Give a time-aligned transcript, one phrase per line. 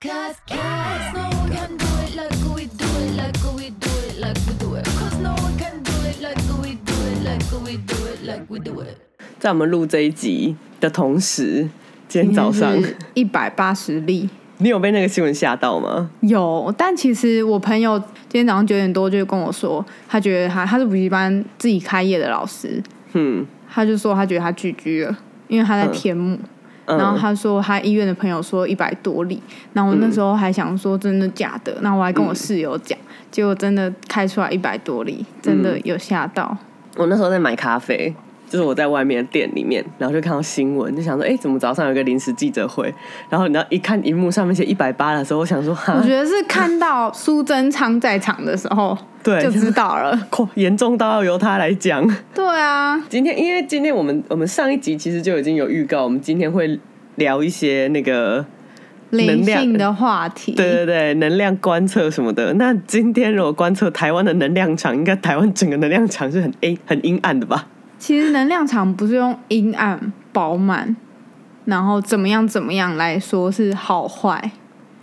[0.00, 4.20] Cause, cause no one can do it like we do it, like we do it,
[4.20, 4.84] like we do it.
[4.84, 8.44] Cause no one can do it like we do it, like we do it, like
[8.48, 8.96] we do it.
[9.40, 11.68] 在我们录这一集的同时，
[12.06, 12.80] 今天早上
[13.14, 16.08] 一百八十例你有被那个新闻吓到吗？
[16.20, 22.80] 有，但其实我朋友今天早上九点多就跟我说，他觉得他他是补习班自己开业的老师，
[23.14, 25.18] 嗯，他就说他觉得他拒居了，
[25.48, 26.36] 因为他在天幕。
[26.36, 26.40] 嗯
[26.96, 29.42] 然后他说他医院的朋友说一百多例，
[29.72, 32.98] 然后我那时候还想说真的假的，然后我还跟我室友讲，
[33.30, 36.56] 结果真的开出来一百多例，真的有吓到。
[36.96, 38.14] 我那时候在买咖啡，
[38.48, 42.92] 就是我在外面的店里面，然后就看到新闻，就想说，哎、怎么早上有个临时记者会？
[43.28, 50.18] 然后你知道一看荧幕上面写一百八的时候，我想说，我，觉得是看到苏贞昌在场的时候 对就知道了。
[50.54, 52.02] 严重到要由他来讲。
[52.34, 56.78] 对啊，今天，因为今天我们我们上一集其实就已经有预告，我们今天会
[57.16, 58.44] 聊一些那个
[59.10, 60.52] 灵能量性的话题。
[60.52, 62.54] 对对对，能量观测什么的。
[62.54, 67.66] 那今天如果观测台湾的能量场，应该台湾整个能量场是很阴很阴暗的吧？
[67.98, 70.96] 其实能量场不是用阴暗、饱满，
[71.64, 74.52] 然后怎么样怎么样来说是好坏，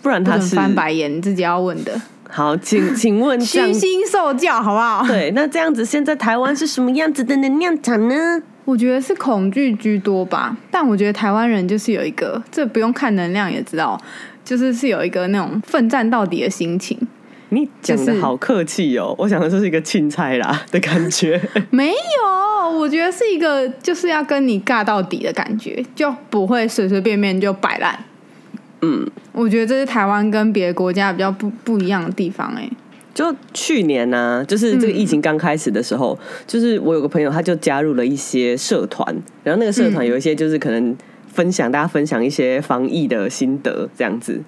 [0.01, 2.01] 不然他是翻白眼，你自己要问的。
[2.29, 5.05] 好，请请问虚心受教，好不好？
[5.07, 8.15] 对，那这样子现在台湾是什么样子的能量场呢？
[8.65, 13.99] 我觉得是恐惧居多吧，但我觉得台湾人就是有一个，这不用看能量也知道，
[14.43, 16.97] 就是是有一个那种奋战到底的心情。
[17.55, 21.41] 你讲的好客气哦，我想的就是一个钦差啦的感觉。
[21.71, 27.97] 没有，我觉得是一个就是要跟你尬到底的感觉，就不会随随便便就摆烂。
[28.81, 32.69] 嗯，我觉得这是台湾跟别的国家比较不不一样的地方、哎，
[33.13, 39.07] 就去年呢、就是这个疫情刚开始的时候，就是我有个朋友，他就加入了一些社团，
[39.43, 40.95] 然后那个社团有一些就是可能
[41.27, 44.41] 分享，大家分享一些防疫的心得这样子。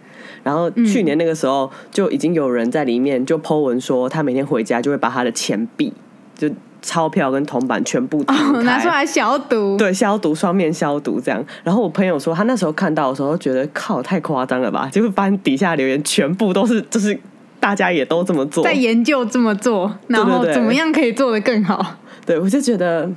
[0.48, 5.92] 然后去年那个时候就已经有人在里面就 po 文说，他每天回家就会把他的钱币、
[6.38, 6.50] 就
[6.82, 9.76] 钞票跟铜板全部，哦拿出来消毒。
[9.78, 11.46] 对，消毒双面消毒这样。
[11.66, 14.88] 然后我朋友说，他那时候看到的时候，觉得靠太夸张了吧？
[14.90, 17.20] 结果班底下留言全部都是，就是
[17.60, 18.64] 大家也都这么做。
[18.64, 21.98] 在研究这么做，然后怎么样可以做得更好？
[22.26, 23.12] 对，我就觉得，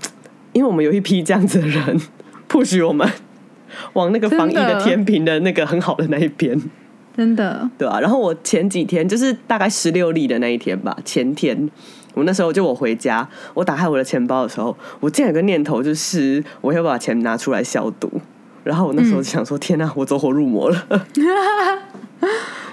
[0.52, 2.00] 因为我们有一批这样子的人，
[2.50, 3.08] push 我们
[3.92, 6.60] 往那个防疫的天平的那个很好的那一边，
[7.16, 11.68] 真的，对啊、然后我前几天就是大概十六例的那一天吧，前天。
[12.14, 18.10] 我那时候就我回家，我打开我的钱包的时候，我竟然有个念头，就是我要把钱拿出来消毒。
[18.64, 20.86] 然后我那时候就想说：“天哪、我走火入魔了。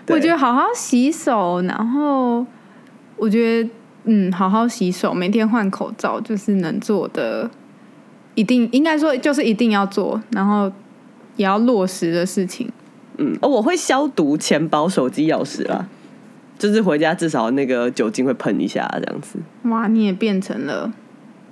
[0.05, 2.45] 对我觉得好好洗手，然后
[3.15, 3.69] 我觉得
[4.05, 7.49] 嗯，好好洗手，每天换口罩，就是能做的，
[8.33, 10.69] 一定应该说就是一定要做，然后
[11.35, 12.69] 也要落实的事情。
[13.17, 15.87] 嗯，哦，我会消毒钱包、手机、钥匙啦，
[16.57, 19.39] 就是回家至少那个酒精会喷一下这样子。
[19.63, 20.91] 哇，你也变成了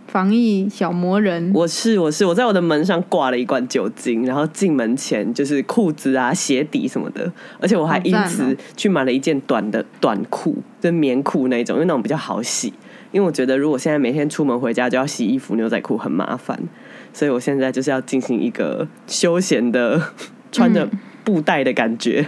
[0.07, 12.71] 防疫小魔人，我是我是我在我的门上挂了一罐酒精，然后进门前就是裤子啊、鞋底什么的，而且我还因此哦去买了一件短的短裤，就是棉裤那一种，因为那种比较好洗。
[13.11, 16.59] 因为我觉得如果现在每天出门回家就要洗衣服、牛仔裤很麻烦，
[17.13, 20.01] 所以我现在就是要进行一个休闲的
[20.51, 20.85] 穿着
[21.25, 22.25] 布袋的感觉。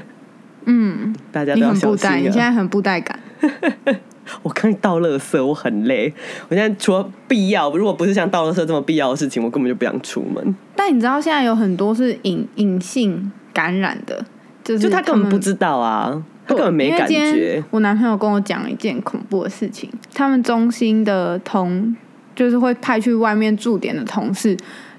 [0.65, 2.17] 嗯，大家都要很布袋，小心啊！
[2.17, 3.17] 你现在很布袋感。
[4.43, 6.13] 我刚倒垃圾，我很累。
[6.49, 10.53] 我现在除了必要，如果不是像倒垃圾这么必要的事情，我根本就不想出门。
[10.75, 14.25] 但你知道现在有很多是隐隐性感染的，
[14.65, 17.63] 就是就他根本不知道啊，他根本没感觉。
[17.71, 21.95] 我男朋友跟我讲一件恐怖的事情，他们中心的同
[22.35, 24.57] 就是会派去外面驻点的同事，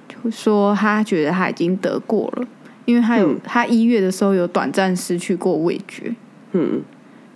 [0.08, 2.46] 就说他觉得他已经得过了，
[2.88, 3.40] 因为他有、嗯。
[3.44, 6.14] 他一月的时候有短暂失去过味觉，
[6.52, 6.82] 嗯。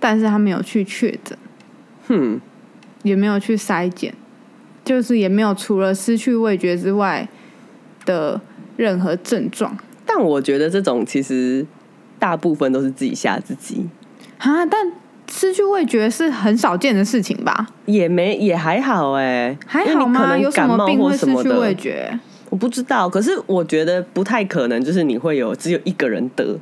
[0.00, 1.36] 但是他没有去确诊，
[2.08, 2.40] 哼，
[3.02, 4.14] 也没有去筛检，
[4.82, 7.28] 就是也没有除了失去味觉之外
[8.06, 8.40] 的
[8.78, 9.76] 任何症状。
[10.06, 11.66] 但我觉得这种其实
[12.18, 13.86] 大部分都是自己吓自己，
[14.38, 14.90] 啊，但。
[15.30, 17.66] 失去味觉是很少见的事情吧？
[17.86, 20.36] 也没也还好哎，还好吗？
[20.36, 22.18] 有什么病会失去味觉？
[22.52, 23.08] 我不知道。
[23.08, 26.54] 可是我觉得不太可能，就是你会有只有一个人得，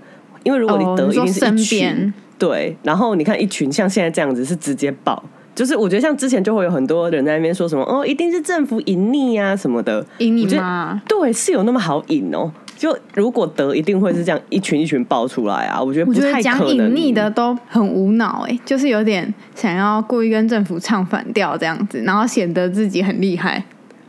[0.44, 1.78] 因为如果你哦得，一身定是一群。
[1.81, 5.22] 边对，然后你看一群像现在这样子是直接爆，
[5.54, 11.02] 就是我觉得像之前就会有很多人在那边说什么哦，一定是政府隐匿啊什么的，赢你我觉得吗？
[11.06, 12.50] 对，是有那么好隐哦。
[12.78, 15.78] 就如果得，一定会是这样一群一群爆出来啊！
[15.78, 16.88] 我觉得不我觉得讲太可能。
[16.88, 23.62] 隐匿的都很无脑哎、就是有点想要故意跟政府唱反调这样子，然后显得自己很厉害。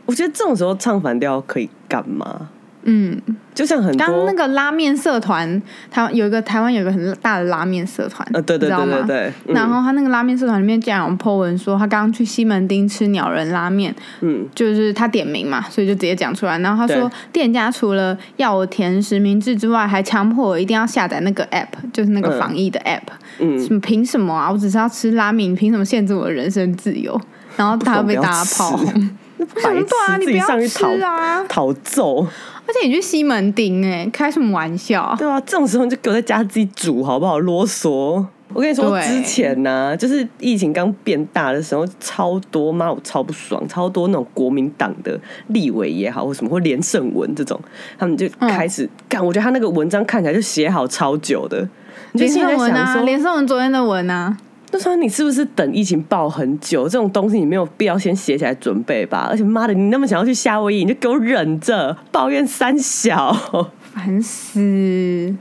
[0.06, 2.48] 我觉得这种时候唱反调可以干嘛？
[2.84, 3.16] 嗯，
[3.54, 16.58] 就像很刚刚那个拉面社团，台湾有一个台湾有一个很大的拉面社团，呃，对对你知道吗对对对，嗯然后他那个拉面社团里面竟然有 po 文说，他刚刚去西门町吃鸟人拉面，嗯就是他点名嘛，所以就直接讲出来。
[16.58, 23.12] 然后他说，店家除了要我填实名制之外，还强迫我一定要下载那个 app，就是那个嗯防疫的 app。
[23.38, 24.50] 嗯，什么凭什么啊？
[24.50, 27.20] 我只是要吃拉面，你凭什么限制我的人身自由？
[27.56, 31.44] 然后他被大家炮轰，白对啊，痴自己你不要上去讨啊！
[31.48, 32.26] 讨揍，
[32.66, 35.14] 而且你去西门町、哎，开什么玩笑？
[35.18, 37.38] 对啊，这种时候你就给我在家自己煮好不好？
[37.38, 38.24] 啰嗦。
[38.54, 47.58] 我跟你说，之前呢、就是疫情刚变大的时候，超多妈我超不爽，超多那种国民党的立委也好，或什么或连胜文这种，
[47.98, 51.66] 他们就嗯开始干、我觉得他那个文章看起来就写好超久的，
[52.12, 54.36] 你就连胜文啊，在想说，连胜文昨天的文啊，
[54.72, 56.84] 那时候你是不是等疫情爆很久？
[56.88, 59.28] 这种东西你没有必要先写起来准备吧？
[59.30, 63.70] 而且妈的，你那么想要去夏威夷，你就给我忍着，抱怨三小。
[63.80, 65.34] 烦死！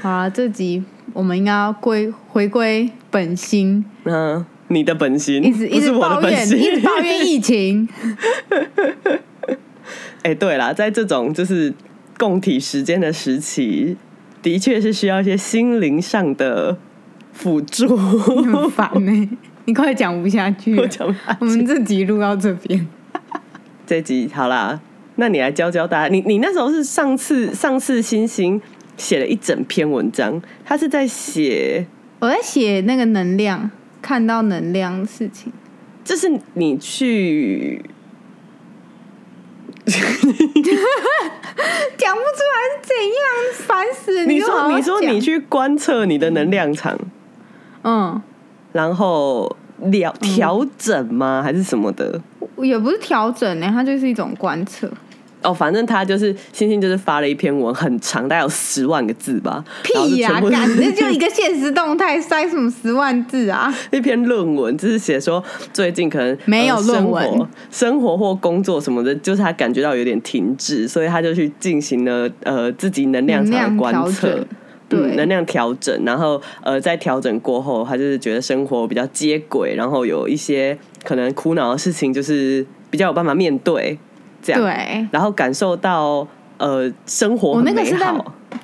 [0.00, 0.82] 好了，这集
[1.12, 7.86] 我们应该要归回归本心，嗯，你的本心一直一直抱怨，一直抱怨疫情。
[10.22, 11.72] 哎、对啦，在这种就是
[12.18, 13.96] 共体时间的时期，
[14.42, 16.78] 的确是需要一些心灵上的
[17.40, 17.86] 辅助。
[17.86, 19.28] 你很烦呢、
[19.64, 22.86] 你快讲不下去了我讲不下去我们这集录到这边，
[23.86, 24.78] 这集好啦，
[25.16, 26.08] 那你来教教大家。
[26.08, 28.60] 你你那时候是上次上次星星
[28.98, 31.86] 写了一整篇文章，他是在写，
[32.18, 33.70] 我在写那个能量，
[34.02, 35.50] 看到能量的事情。
[36.04, 37.82] 就是你去
[39.86, 40.04] 讲
[42.14, 43.24] 不出来是怎样，
[43.66, 44.26] 烦死！
[44.26, 46.98] 你说你说你去观测你的能量场，
[47.82, 48.20] 嗯，
[48.72, 49.56] 然后
[49.90, 51.42] 调调整吗？
[51.42, 52.20] 还是什么的？
[52.58, 54.90] 也不是调整呢、它就是一种观测。
[55.42, 59.64] 哦，反正他就是星星，就是发了一篇文，很长，大概有十万个字吧。
[59.82, 60.68] 屁呀、全部干！
[60.76, 63.74] 那就一个现实动态，塞什么十万字啊？
[63.90, 65.42] 一篇论文，就是写说
[65.72, 74.46] 最近可能没有呃论文生活、生活或工作什么的，就是他感觉到有点停滞，所以他就去进行了呃自己能量场的观测整。
[74.90, 75.00] 对。
[75.00, 83.96] 嗯，能量调整，然后呃，在调整过后，他就是觉得生活比较接轨，然后有一些可能苦恼的事情，就是比较有办法面对，
[84.42, 86.26] 这样，对，然后感受到
[86.58, 88.12] 呃生活我很那个是在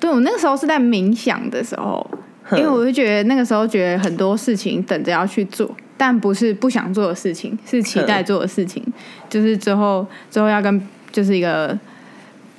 [0.00, 2.04] 对我那个时候是在冥想的时候，
[2.52, 8.82] 因为我就觉得那个时候觉得很多事情等着要去做，但不是不想做的事情，是期待做的事情，
[9.30, 10.80] 就是之后之后要跟
[11.12, 11.78] 就是一个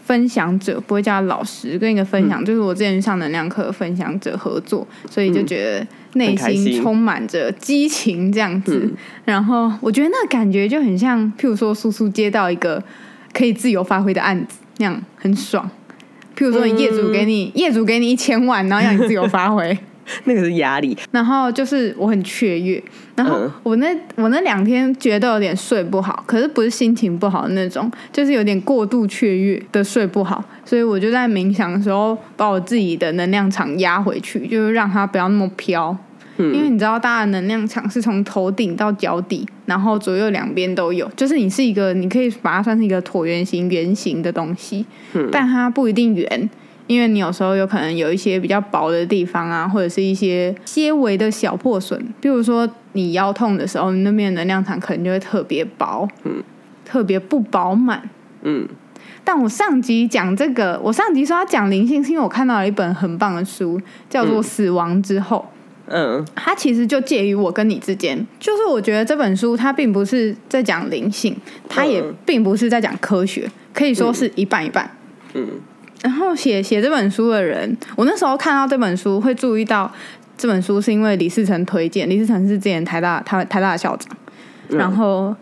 [0.07, 6.81] 分享者，不会叫老师，跟一个分享，就是我之前上能量课分享者合作，所以就觉得内心心。
[6.81, 8.89] 充满着激情这样子。
[9.25, 12.81] 然后我觉得那个感觉就很像，譬如说叔叔接到一个
[13.33, 15.69] 可以自由发挥的案子那样，很爽。
[16.37, 19.77] 譬如说，你业主给你、业主给你一千万，然后让你自由发挥，
[20.25, 22.81] 那个是压力，然后就是我很雀跃，
[23.15, 23.51] 然后嗯。
[23.63, 35.95] 我那我那两天觉得有点睡不好，可是不是心情不好的那种，就是有点过度雀跃的睡不好，所以我就在冥想的时候把我自己的能量场压回去，就是让它不要那么飘。
[36.39, 44.85] 因为你知道，大家的能量场是从头顶到脚底，然后左右两边都有，就是你是一个，你可以把它算是一个椭圆形、圆形的东西，
[45.31, 46.49] 但它不一定圆，
[46.87, 56.41] 因为你有时候有可能有一些比较薄的地方啊，或者是一些些微的小破损，比如说你腰痛的时候，你那边的能量场可能就会特别薄，嗯，
[56.83, 58.09] 特别不饱满。
[58.41, 58.67] 嗯
[59.23, 63.77] 但我上集讲这个，我上集说要讲灵性，是因为我看到了一本很棒的书，
[64.09, 65.45] 叫做《死亡之后》。
[65.89, 71.35] 嗯它其实就介于我跟你之间，就是我觉得这本书它并不是在讲灵性，
[71.67, 74.89] 它也嗯并不是在讲科学，可以说是一半一半。
[75.33, 75.45] 嗯
[76.03, 79.91] 然后写写这本书的人，我那时候看到这本书会注意到
[80.37, 84.15] 这本书是因为李世成推荐，李世成是之前台大台台大的校长，
[84.69, 84.77] 嗯。
[84.77, 85.35] 然后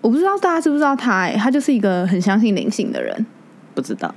[0.00, 3.26] 我不知道大家知不知道他、欸，他就是一个很相信灵性的人，
[3.74, 4.12] 不知道，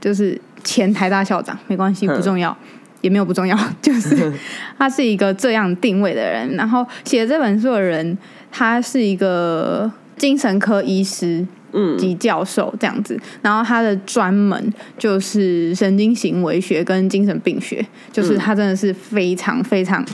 [0.00, 2.54] 就是前台大校长，没关系，嗯不重要，
[3.00, 4.32] 也没有不重要， 就是
[4.76, 6.54] 他是一个这样定位的人。
[6.56, 8.18] 然后写这本书的人，
[8.50, 11.98] 他是一个精神科医师嗯。
[11.98, 20.04] 及教授这样子，然后他的专门就是神经行为学跟精神病学，就是他真的是非常非常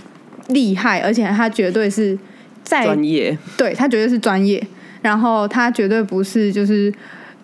[0.49, 2.19] 厉害，而且他绝对是
[2.63, 4.65] 在专业，对他绝对是专业，
[5.03, 6.93] 然后他绝对不是就是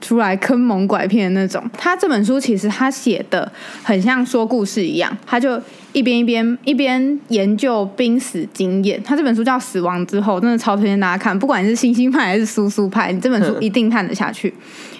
[0.01, 1.63] 出来坑蒙拐骗的那种。
[1.77, 3.51] 他这本书其实他写的
[3.83, 5.61] 很像说故事一样，他就
[5.93, 9.03] 一边一边一边研究濒死经验。
[9.03, 14.53] 他这本书叫《死亡之后》，真的超推荐大家看，不管你是星星派还是苏苏派，你这本书 一定看得下去。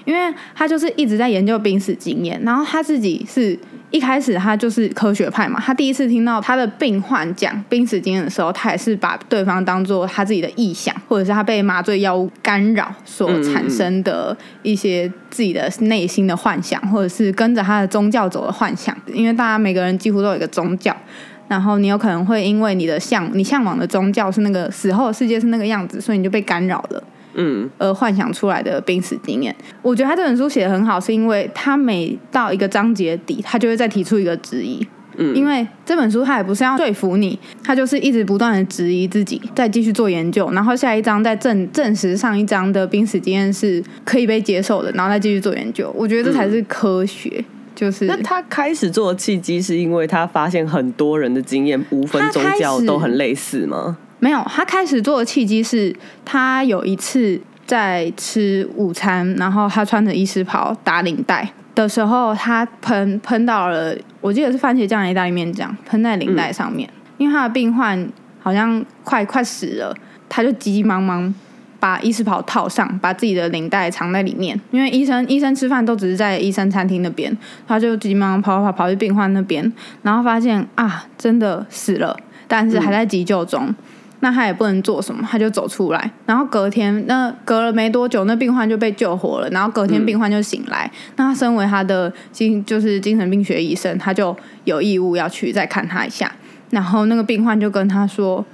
[0.05, 3.59] 因为他就是一直在研究濒死经验，然后他自己是
[3.91, 18.97] 一开始他就是科学派嘛，他第一次听到他的病患讲濒死经验的时候，他也是把对方当做他自己的臆想，或者是他被麻醉药物干扰所产生的一些自己的内心的幻想，或者是跟着他的宗教走的幻想。
[19.13, 20.97] 因为大家每个人几乎都有一个宗教，
[21.49, 27.03] 然后你有可能会因为你的向你向往的宗教是那个死后的世界是那个样子，所以你就被干扰了。
[27.35, 29.55] 嗯而幻想出来的濒死经验。
[29.83, 34.87] 我觉得他这本书写的很好，是因为他每到一个章节底，他就会再提出一个质疑。
[35.17, 45.93] 嗯因为这本书他也不是要说服你，他就是一直不断的质疑自己，再继续做研究，然后下一章再证证实上一章的濒死经验是可以被接受的，然后再继续做研究。
[45.97, 47.45] 我觉得这才是科学，
[47.75, 53.99] 就是那他开始做的契机是因为他发现很多人的经验无分宗教都很类似吗？
[54.21, 68.09] 没有，他开始做的契机是他有一次在吃午餐，然后他穿着医师袍打领带的时候，他喷喷到了，我记得是番茄酱意大利面酱喷在领带上面，因为他的病患
[68.41, 69.97] 好像快快死了，
[70.29, 71.35] 他就急急忙忙。
[71.81, 77.35] 把医师袍套上，把自己的领带藏在里面，因为医生医生吃饭都只是在医生餐厅那边，
[77.67, 79.73] 他就急忙跑跑跑跑去病患那边，
[80.03, 82.15] 然后发现啊，真的死了，
[82.47, 83.75] 但是还在急救中。
[84.21, 86.11] 那他也不能做什么，他就走出来。
[86.27, 89.49] 然后隔天，那隔了没多久，那病患就被救活了。
[89.51, 96.31] 然后隔天病患就醒来，那他身为他的精就是精神病学医生，他就有义务要去再看他一下。
[96.71, 98.45] 然后那个病患就跟他说：“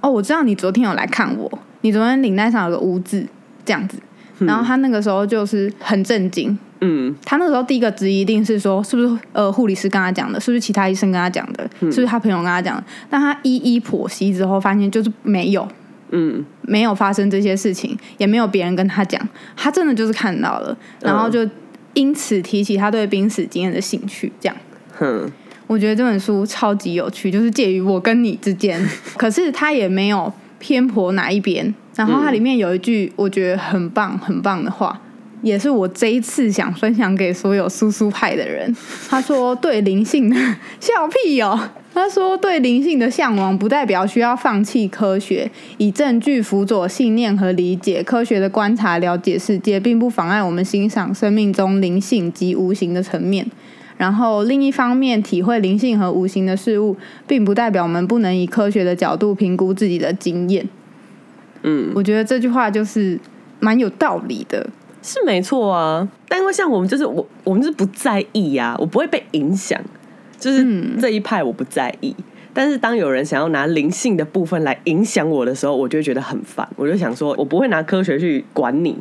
[0.00, 3.26] 哦，我知道你昨天有来看我，你昨天领带上有个污渍，
[3.64, 3.98] 这样子。”
[4.40, 12.84] 然后他那个时候就是很震惊，嗯他那个时候第一个质疑一定是说，是不是呃护理师跟他讲的，是不是其他医生跟他讲的，是不是他朋友跟他讲的？
[13.08, 15.66] 但他一一剖析之后，发现就是没有，
[16.10, 19.20] 嗯没有发生这些事情，也没有别人跟他讲，
[19.56, 21.48] 他真的就是看到了，然后就
[21.94, 24.30] 因此提起他对濒死经验的兴趣。
[24.38, 24.56] 这样，
[24.98, 25.30] 哼，
[25.66, 28.80] 我觉得这本书超级有趣，就是介于我跟你之间，
[29.16, 31.74] 可是他也没有偏颇哪一边。
[31.96, 35.00] 然后它里面有一句我觉得很棒很棒的话，
[35.42, 38.74] 也是我这一次想分享给所有苏苏派的人。
[39.08, 40.36] 他说：“对灵性的
[40.80, 41.70] 笑屁哦。
[41.94, 48.02] ”他说：“对灵性的向往，不代表需要放弃科学，以证据辅佐信念和理解。
[48.02, 53.46] 科学的观察、了解世界，并不妨碍我们欣赏生命中灵性及无形的层面。
[53.96, 56.94] 然后另一方面，体会灵性和无形的事物，
[57.26, 60.68] 并不代表我们不能以科学的角度评估自己的经验。”
[61.62, 63.18] 嗯，我觉得这句话就是
[63.58, 64.68] 蛮有道理的。
[65.06, 66.06] 是没错啊。
[66.28, 69.80] 但因为像我们就是我，我们就是不在意呀、我不会被影响，
[70.38, 72.14] 就是嗯这一派我不在意。
[72.52, 76.66] 但是当有人想要拿灵性的部分来影响我的时候，我就会觉得很烦。
[76.74, 78.96] 我就想说，我不会拿科学去管你，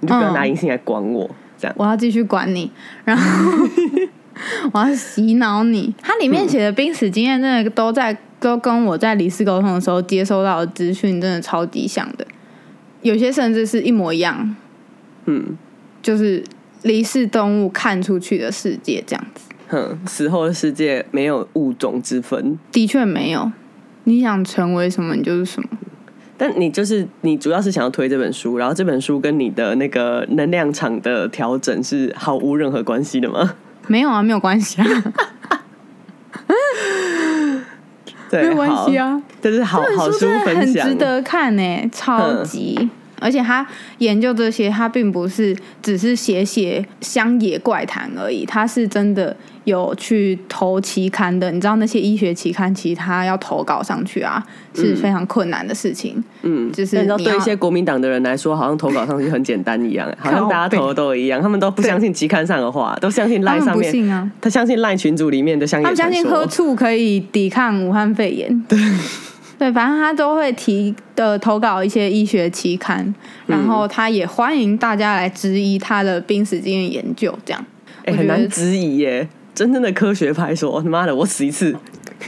[0.00, 1.28] 你就不要拿嗯灵性来管我。
[1.58, 2.70] 这样，我要继续管你，
[3.04, 3.68] 然后
[4.72, 5.94] 我要洗脑你。
[6.00, 12.26] 它里面写的濒死经验，真的都在都跟我在离世沟通的时候接收到的资讯，真的超级像的。
[13.02, 14.56] 有些甚至是一模一样，
[15.26, 15.56] 嗯
[16.02, 16.42] 就是
[16.82, 19.42] 离世动物看出去的世界这样子。
[19.68, 23.50] 哼，死后的世界没有物种之分，的确没有，
[24.04, 25.68] 你想成为什么，你就是什么。
[26.36, 33.54] 但你就是你主要是想要推这本书，然后这本书跟你的那个能量场的调整是毫无任何关系的吗？
[33.86, 34.86] 没有啊，没有关系啊，
[38.28, 39.22] 对，没有关系好，啊。
[39.40, 42.90] 这是好好书分享，很值得看呢、超级。
[43.22, 43.66] 而且他
[43.98, 51.50] 研究这些，他并不是只是写写乡野怪谈而已，他是真的有去投期刊的。
[51.52, 54.42] 你知道那些医学期刊，其实他要投稿上去啊，
[54.74, 56.22] 是非常困难的事情。
[56.42, 68.64] 嗯，就是但你知道，对一些国民党的人来说，好像投稿上去很简单一样， 好像大家投的都一样，他们都不相信期刊上的话，都相信赖上面，信啊，他相信赖群组里面的乡野他们相信喝醋可以抵抗武汉肺炎。
[68.68, 68.78] 对。
[69.62, 73.14] 对，反正他都会提的投稿一些医学期刊，
[73.46, 77.64] 然后他也欢迎大家来质疑他的濒死经验研究，这样。
[78.04, 79.28] 哎、很难质疑耶。
[79.54, 81.72] 真正的科学派说：“他妈的，我死一次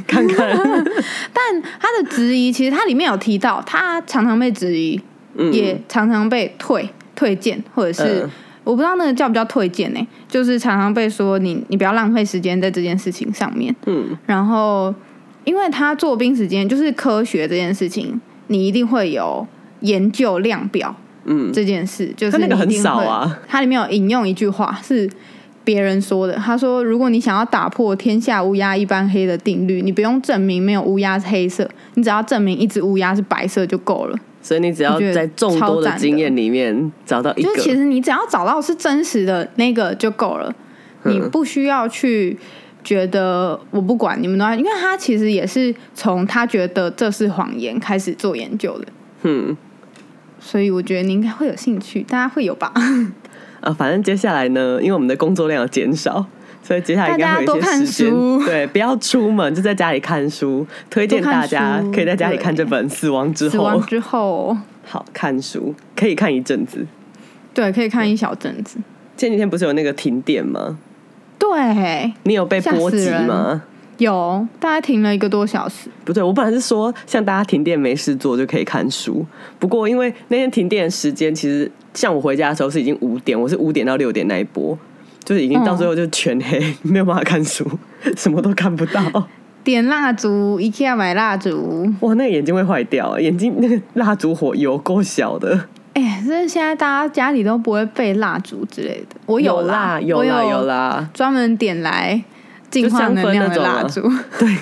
[0.07, 0.49] 看看。
[1.35, 5.01] 但他的质疑，其实他里面有提到，他常常被质疑，
[5.35, 8.31] 嗯”也常常被退退件，或者是、嗯
[8.63, 13.75] 我不知道那个叫不叫退件呢、就是常常被说你你不要浪费时间在这件事情上面。
[13.85, 14.95] 嗯然后，
[15.45, 19.47] 因为他做濒死经验就是科学这件事情，你一定会有
[19.81, 23.41] 研究量表嗯这件事，就是他那个很少啊。
[23.47, 25.09] 它里面有引用一句话是。
[25.67, 40.55] 别人说的，他说：“如果你想要打破天下乌鸦一般黑的定律，你不用证明没有乌鸦是黑色，你只要证明一只乌鸦是白色就够了。”所以你只要在众多的经验里面找到一个就是，其实你只要找到是真实的那个就够了，
[41.05, 42.37] 你嗯不需要去
[42.85, 48.87] 觉得我不管你们都在，因为他其实也是从他觉得这是谎言开始做研究的，
[49.23, 49.57] 嗯
[50.39, 52.71] 所以我觉得你应该会有兴趣，大家会有吧？
[53.63, 56.27] 啊， 反正接下来呢，因为我们的工作量有减少。
[56.67, 60.67] 所以接下来应该会有一些时大家多看间，书对，不要出门，就在家里看书。
[60.89, 66.87] 推荐大家可以在家里看这本《死亡之后死亡》，之后， 好看书，可以看一阵子。
[67.53, 68.79] 对，可以看一小阵子。
[69.15, 70.79] 前几天不是有那个停电吗？
[71.53, 73.63] 对，你有被波及吗？
[73.99, 79.25] 有大概停了一个多小时，不对，我本来是说像大家停电没事做就可以看书，
[79.59, 84.77] 不过因为那天停电的时间，其实像我回家的时候是已经五点，我是五点到六点那一波，
[85.23, 87.65] 就是已经到最后就全黑，没有办法看书，
[88.17, 89.29] 什么都看不到。
[89.63, 91.89] 点蜡烛一定要买蜡烛。
[92.01, 102.23] 哇，那个眼睛会坏掉，眼睛那个蜡烛火有够小的，哎，真的现在大家家里都不会备蜡烛之类的，我有啦，我啦，有，啦，专门点来
[102.71, 104.03] 净化能量的蜡烛。
[104.39, 104.57] 对，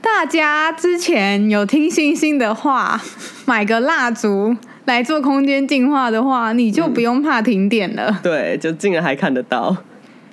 [0.00, 3.00] 大家之前有听星星的话，
[3.44, 8.20] 买个蜡烛来做空间净化的话，你就不用怕停电了。
[8.22, 9.76] 对，就竟然还看得到。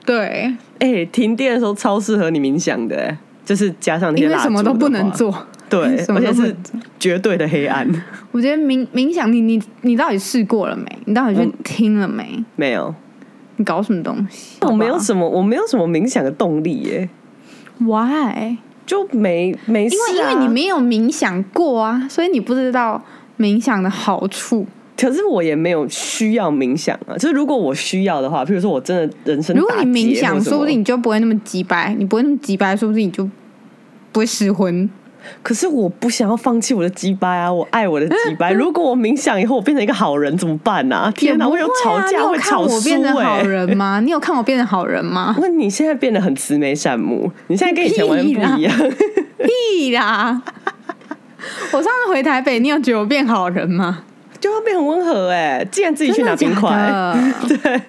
[0.06, 5.32] 对，哎、停电的时候超适合你冥想的、哎就是加上那些因为蜡什么都不能做。
[5.70, 6.56] 对， 什么而且是
[7.00, 7.88] 绝对的黑暗。
[8.32, 10.86] 我觉得冥冥想你，你你到底试过了没？
[11.06, 12.44] 你到底去嗯听了没？
[12.56, 12.94] 没有，
[13.58, 14.58] 你搞什么东西？
[14.62, 17.10] 我没有什么，我没有什么冥想的动力耶
[17.80, 18.58] ，，why？
[18.86, 20.00] 就没没事、啊。
[20.12, 23.04] 因为因为你没有冥想过啊，所以你不知道
[23.40, 24.66] 冥想的好处。
[24.98, 27.18] 可是我也没有需要冥想啊。
[27.18, 33.28] 就是如果我需要的话，譬如说我真的人生如果你冥想，说不定你就不会那么急白，你不会那么急白，说不定你就
[34.12, 34.90] 不会失魂。
[35.42, 38.52] 可是我不想要放弃我的鸡掰啊，我爱我的鸡掰。
[38.54, 41.12] 如果我冥想以后我变成一个好人怎么办呢、啊？
[41.16, 44.00] 天哪，会有吵架，会吵我变成输哎、好人吗？
[44.04, 45.36] 你有看我变成好人吗？
[45.40, 48.74] 那你现在变得很慈眉善目，你现在跟以前完全不一样。
[49.38, 50.42] 屁啦！
[51.72, 54.04] 我上次回台北，你有觉得我变好人吗？
[54.40, 57.82] 就要变很温和哎、既然自己去拿冰块，真的的对，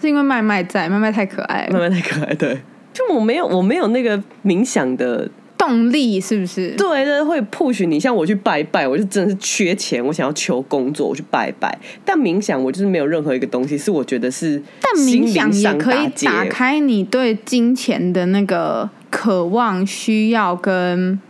[0.00, 2.58] 是因为麦麦在，麦麦太可爱了，麦麦太可爱，对。
[2.92, 5.28] 就我没有，我没有那个冥想的，
[5.64, 6.70] 动力是不是？
[6.76, 8.00] 对，就是会 push 你。
[8.00, 11.78] 像我去拜拜，我就真的是缺钱，我想要求工作，我去拜拜。
[12.04, 21.20] 但冥想，我就是没有任何一个东西是我觉得是但冥想也可以打开你对金钱的那个渴望、需要跟。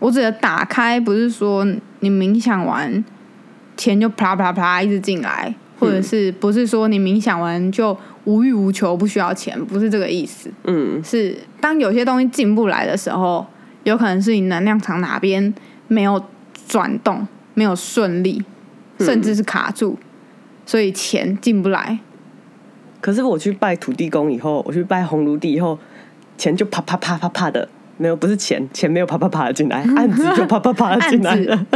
[0.00, 1.66] 我指的打开，不是说
[2.00, 3.02] 你冥想完
[3.74, 10.50] 钱就啪啪啪一直进来，或者是不是说你冥想完就无欲无求，不需要钱，不是这个意思。
[10.64, 13.46] 嗯是当有些东西进不来的时候，
[13.84, 15.54] 有可能是你能量场哪边
[15.88, 16.22] 没有
[16.66, 18.42] 转动，没有顺利，
[18.98, 19.98] 甚至是卡住，
[20.64, 21.98] 所以钱进不来。
[23.00, 25.78] 可是我去拜土地公以后，我去拜红炉地以后，
[26.38, 27.68] 钱就啪啪啪啪啪的，
[27.98, 31.66] 没有不是钱，钱没有啪啪啪的进来， 案子就啪啪啪的进来了。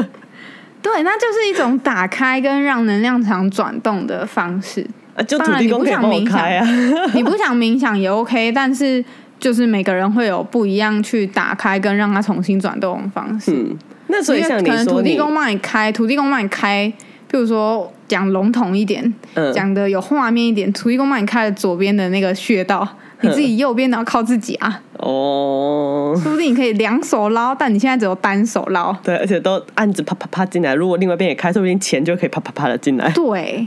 [0.80, 4.86] 对，那就是一种打开跟让能量场转动的方式。
[5.14, 6.66] 啊，就土当然你不地公可以帮我想冥想开啊。
[7.14, 9.04] 你不想冥想也 OK，但是
[9.40, 13.52] 就是每个人会有不一样去打开跟让它重新转动的方式。
[13.52, 16.92] 嗯，那所以像你说可能土地，公帮你开，土地公帮你开，
[17.30, 22.88] 譬如说讲笼统一点，嗯讲的有画面一点，土地公帮你开了左边的那个穴道，
[23.22, 28.92] 你自己右边的要靠自己啊，哦，说不定你可以两手捞，但你现在只有单手捞。
[29.02, 33.10] 对，而且都案子啪啪啪进来，如果另外一边也开，说不定钱就可以啪啪啪的进来。
[33.10, 33.66] 对，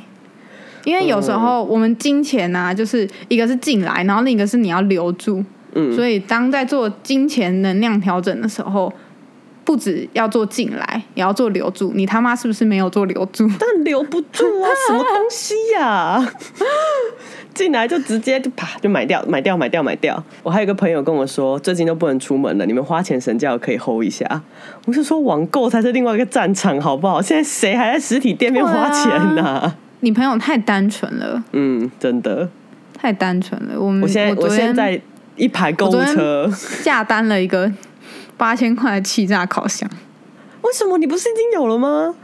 [0.86, 8.92] 因为有时候我们金钱啊，就是一个是进来，然后另一个是你要留住，嗯所以当在做金钱能量调整的时候。
[9.64, 11.94] 不止要做进来，也要做留住。
[11.94, 13.48] 你他妈是不是没有做留住？
[13.60, 16.34] 但留不住啊， 什么东西呀、
[17.54, 20.24] 进来就直接就啪就买掉，买掉，买掉，买掉。
[20.42, 24.42] 我还有个朋友跟我说，最近都不能出门了，你们花钱神教可以 hold 一下。
[24.86, 27.22] 我是说网购才是另外一个战场，好不好？
[27.22, 32.48] 现在谁还在实体店面花钱呢、你朋友太单纯了，嗯，真的。
[32.94, 33.80] 太单纯了。
[33.80, 35.00] 我们我现在我现在
[35.36, 37.72] 一排购物车，下单了一个
[38.38, 39.90] 八千块的气炸烤箱，
[40.62, 42.16] 为什么你不是已经有了吗？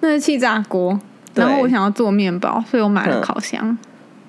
[0.00, 0.98] 那是气炸锅。
[1.34, 3.78] 然后我想要做面包，所以我买了嗯烤箱。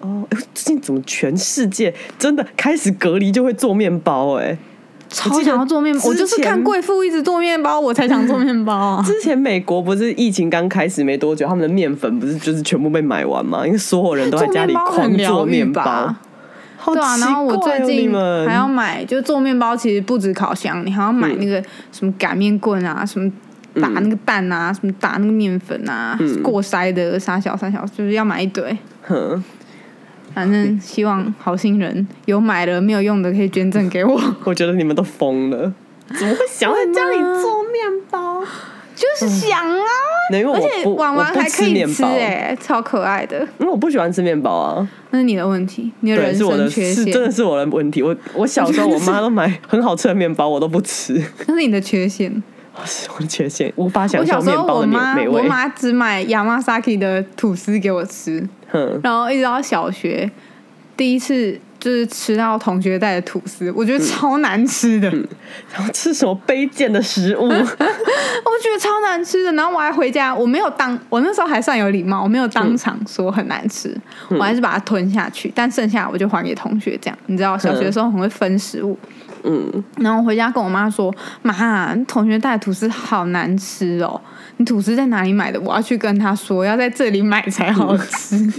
[0.02, 4.58] 哦，哎最近怎么全世界真的开始隔离就会做面包、哎。
[5.12, 9.04] 超想要做面包，我就是看贵妇一直做面包，我才想做面包啊！
[9.04, 13.66] 之前美国不是疫情刚开始没多久，他们的面粉不是就是全部被买完吗？
[13.66, 16.14] 因为所有人都在家里狂做面包，
[16.78, 18.14] 好对啊，然后我最近
[18.46, 21.60] 还要买，就做面包，其实不止烤箱，你还要买嗯那个
[21.92, 23.28] 什么擀面棍啊，什么
[23.82, 28.78] 打那个蛋啊，什么打那个面粉啊，嗯过筛的啥小傻小，就是要买一堆。
[29.02, 29.44] 哼，
[30.40, 35.74] 反正希望好心人有买了没有用的可以捐赠给我， 我觉得你们都疯了，
[36.18, 38.42] 怎么会想要在家里做面包？
[38.96, 39.86] 就是想啊，
[40.32, 43.40] 而且不玩玩还可以吃面包，哎、超可爱的。
[43.60, 44.90] 因为我不喜欢吃面包啊。
[45.10, 48.02] 那是你的问题，你的，人是我的生缺陷真的，是我的问题。
[48.02, 52.42] 我我小时候 我妈都买很好吃的面包，我都不吃，那是你的缺陷。
[52.86, 53.08] 是
[53.78, 55.42] 我小时候受面包的美我妈。
[55.42, 60.30] 我妈只买 Yamasaki 的吐司给我吃，哼，然后一直到小学
[60.96, 65.10] 第一次就是吃到同学带的吐司，我觉得超难吃的，
[65.74, 67.48] 然后吃什么卑贱的食物？
[67.50, 67.56] 我
[68.62, 69.52] 觉得超难吃的。
[69.54, 73.96] 然后我还回家，我没有当我那时候还算有礼貌，我没有当场说很难吃，
[74.30, 76.98] 我还是把它吞下去，但剩下我就还给同学。
[77.02, 78.98] 这样你知道，小学的时候很会分食物。
[79.44, 84.20] 嗯，然后回家跟我妈说：“妈，同学带的吐司好难吃哦，
[84.58, 85.60] 你吐司在哪里买的？
[85.62, 88.52] 我要去跟他说，要在这里买才好吃。”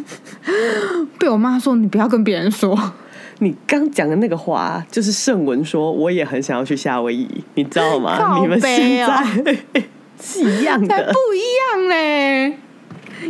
[1.18, 2.92] 被我妈说：“你不要跟别人说。
[3.42, 8.16] 你刚讲的那个话，就是盛文说，我也很想要去夏威夷，你知道吗？
[8.20, 9.24] 靠你们现在
[10.20, 11.18] 是一样”才的不。
[11.34, 12.58] 一样嘞！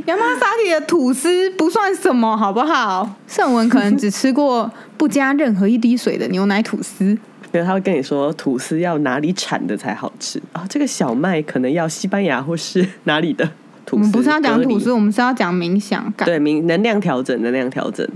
[0.07, 3.09] 亚麻沙提的吐司不算什么，好不好？
[3.27, 7.17] 盛文可能只吃过不加任何一滴水的牛奶吐司。
[7.53, 13.45] 因为他会跟你说，吐司要哪里产的才好吃啊、这个小麦可能要西班牙或是 哪里的
[13.85, 13.97] 吐司。
[13.97, 16.27] 我们不是要讲吐司，我们是要讲冥想感。
[16.27, 18.07] 对，冥能量调整，能量调整。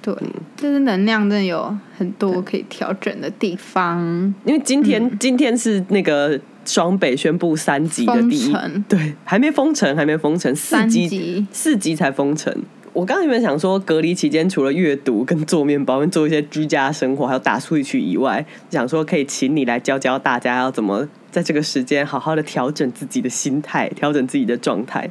[0.00, 0.12] 对，
[0.56, 4.02] 就是能量真的有很多可以调整的地方。
[4.44, 8.52] 因为今天、今天是那个双北宣布三级的第一
[8.88, 12.52] 对，还没封城，还没封城，四级四级才封城。
[12.94, 25.08] 我刚刚原本想说，隔离期间除了阅读、跟做面包、跟做一些居家生活，还有打出去以外，想说可以请你来教教大家要怎么在这个时间好好的调整自己的心态，调整自己的状态。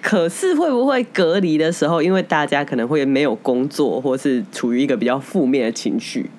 [0.00, 6.30] 可是会不会隔离的时候，因为大家可能会没有工作，或是处于一个比较负面的情绪，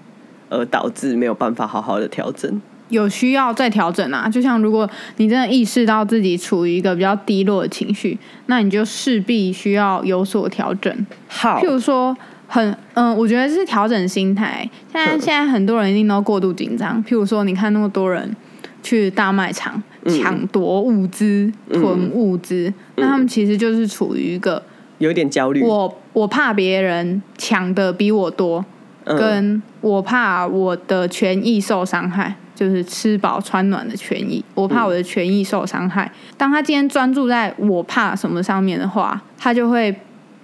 [0.49, 2.61] 而导致没有办法好好的调整？
[2.93, 4.29] 有需要再调整啊。
[4.29, 11.05] 就像如果你真的意识到自己处于一个比较低落的情绪，那你就势必需要有所调整。
[11.27, 12.15] 好譬如说
[12.47, 14.69] 很，嗯，我觉得是调整心态。
[14.91, 17.03] 现在嗯现在很多人一定都过度紧张。
[17.03, 18.35] 譬如说，你看那么多人
[18.81, 24.61] 去大卖场嗯抢夺物资、囤物资，那他们其实就是处于一个
[24.99, 28.63] 有一点焦虑，我我怕别人抢的比我多，
[29.05, 36.11] 嗯跟我怕我的权益受伤害，就是吃饱穿暖的权益，我怕我的权益受伤害。
[36.37, 39.95] 当他今天专注在我怕什么上面的话，他就会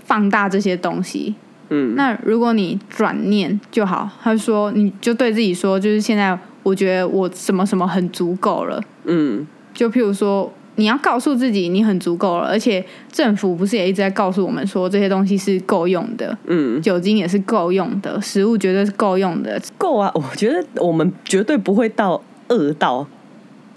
[0.04, 1.36] 放大这些东西。
[1.72, 8.82] 嗯那如果你转念就好，他说你就对自己说，就是现在我觉得我什么什么很足够了。
[9.06, 20.10] 嗯就譬如说，你要告诉自己你很足够了，而且政府不是也一直在告诉我们说这些东西是够用的，嗯，酒精也是够用的，食物绝对是够用的，够啊！
[20.15, 23.06] 我觉得我们绝对不会到饿到，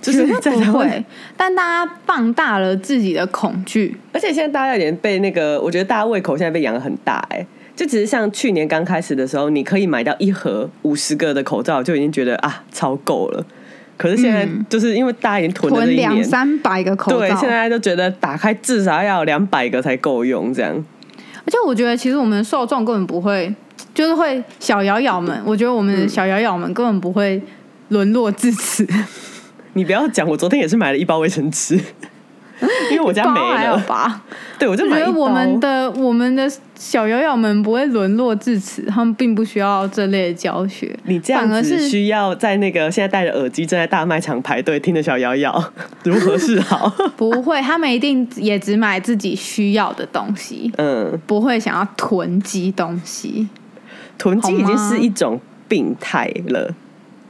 [0.01, 1.05] 就是不会。
[1.37, 13.45] 但大家放大了自己的恐惧，而且现在大家有点被那个，我觉得大家胃口现在被养的很大哎、就只是像去年刚开始的时候，你可以买到一盒五十个的口罩，就已经觉得啊超够了。
[14.03, 20.73] 可是现在嗯就是因为大家已经囤了两三百个口罩对，现在就觉得打开至少要两百个才够用，这样。
[21.45, 23.55] 而且我觉得其实我们受众根本不会，
[23.95, 27.41] 就是会小瑶瑶们，我觉得我们的小瑶瑶们根本不会
[27.91, 28.85] 沦落至此。
[29.75, 31.79] 你不要讲，我昨天也是买了一包卫生纸，
[32.91, 33.79] 因为我家没有了。
[33.87, 34.23] 吧？
[34.59, 35.01] 对，我就我觉。
[35.01, 40.97] 得我们的我们的小瑶瑶们不会沦落至此，他们并不需要这类的教学。
[41.05, 45.73] 你这样反而是子需要在那个现在戴着耳机正在大卖场排队听着小瑶瑶
[46.05, 46.89] 如何是好？
[47.17, 53.49] 不会，他们一定也只买自己需要的东西，嗯，不会想要囤积东西。
[54.19, 56.73] 囤积已经是一种病态了。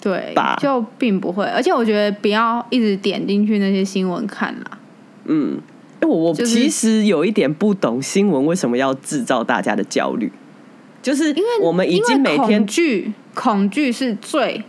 [0.02, 1.44] 对吧，就并不会。
[1.44, 4.78] 而且我觉得不要一直点进去那些新闻看啦。
[5.24, 5.60] 嗯，
[6.00, 10.30] 我我其实有一点不懂新闻为什么要制造大家的焦虑，
[11.02, 14.62] 就是因为我们已经每天恐惧，恐惧是最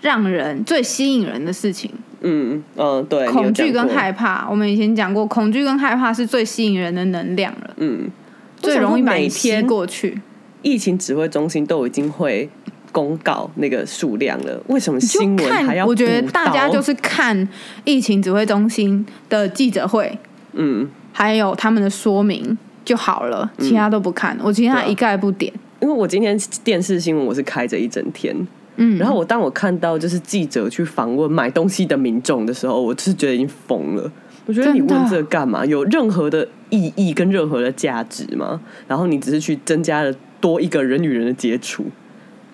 [0.00, 1.90] 让人最吸引人的事情。
[2.22, 8.10] 嗯嗯对，恐惧跟害怕，我们以前讲过，恐惧跟害怕是最吸引人的能量了，嗯，
[8.56, 10.20] 最容易把每你吸天过去。
[10.62, 12.48] 疫情指挥中心都已经会
[12.96, 15.84] 公告那个数量了，为什么新闻还，要？
[15.84, 17.46] 我觉得大家就是看
[17.84, 20.18] 疫情指挥中心的记者会，
[20.54, 22.56] 嗯，还有他们的说明
[22.86, 25.52] 就好了，其他都不看，我其他对啊一概不点。
[25.82, 28.34] 因为我今天电视新闻我是开着一整天，
[28.76, 34.10] 嗯，然后我当我看到就是记者去访问买东西的民众的时候，我就是觉得已经疯了。
[34.46, 35.66] 我觉得你问这干嘛？
[35.66, 38.58] 有任何的意义跟任何的价值吗？
[38.88, 41.84] 然后你只是去增加了多一个人与人的接触，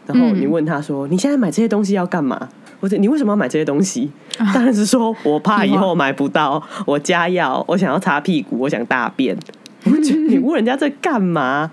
[0.06, 2.48] 然后嗯你问他说：“你现在买这些东西要干嘛？”
[2.80, 4.10] 或者你为什么要买这些东西？
[4.52, 9.36] 当然是说我怕以后买不到，我家要，我想要擦屁股，我想大便。
[9.84, 11.70] 我觉得你问人家在干嘛？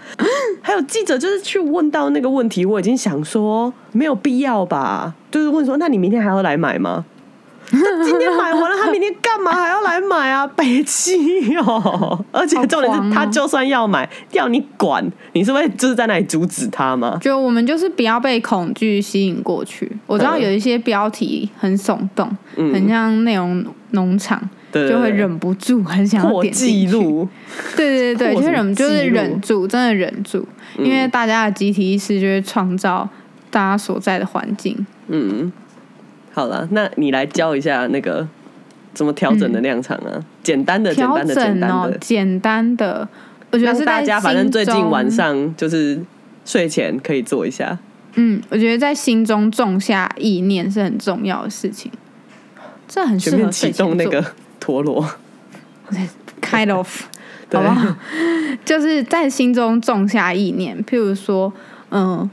[0.61, 7.05] 还有记者就是去问到那个问题，我已经想说没有必要吧，就是问说，那你明天还要来买吗？
[7.69, 10.45] 他 今天买完了，他明天干嘛还要来买啊？
[10.47, 12.25] 北气哦！
[12.31, 15.03] 而且重点是他就算要买，要你管，
[15.33, 17.17] 你是会就是在那里阻止他吗？
[17.21, 19.89] 就我们就是不要被恐惧吸引过去。
[20.07, 26.87] 我知道嗯有一些标题很耸动，嗯很像内容农场，就会忍不住很想要破点纪。
[26.87, 27.27] 录，
[27.75, 33.07] 对对对，破什么就忍就是忍住，真的忍住，嗯因为大家的集体意识就会创造
[33.51, 34.85] 大家所在的环境。
[35.07, 35.51] 嗯，
[36.39, 38.25] 好了，那你来教一下那个
[38.93, 40.23] 怎么调整能量场啊？
[40.41, 43.09] 简单的、简单的、简单的，，哦简单的，
[43.51, 45.99] 我觉得是大家反正最近晚上就是
[46.45, 47.77] 睡前可以做一下。
[48.15, 51.91] 嗯，我觉得在心中种下意念是很重要的事情，
[52.87, 54.23] 这很适合启动那个
[54.61, 55.05] 陀螺
[56.41, 57.03] ，kind of，
[57.51, 57.59] 对。
[57.59, 57.95] 好不好？
[58.63, 61.51] 就是在心中种下意念，譬如说，
[61.91, 62.29] 嗯，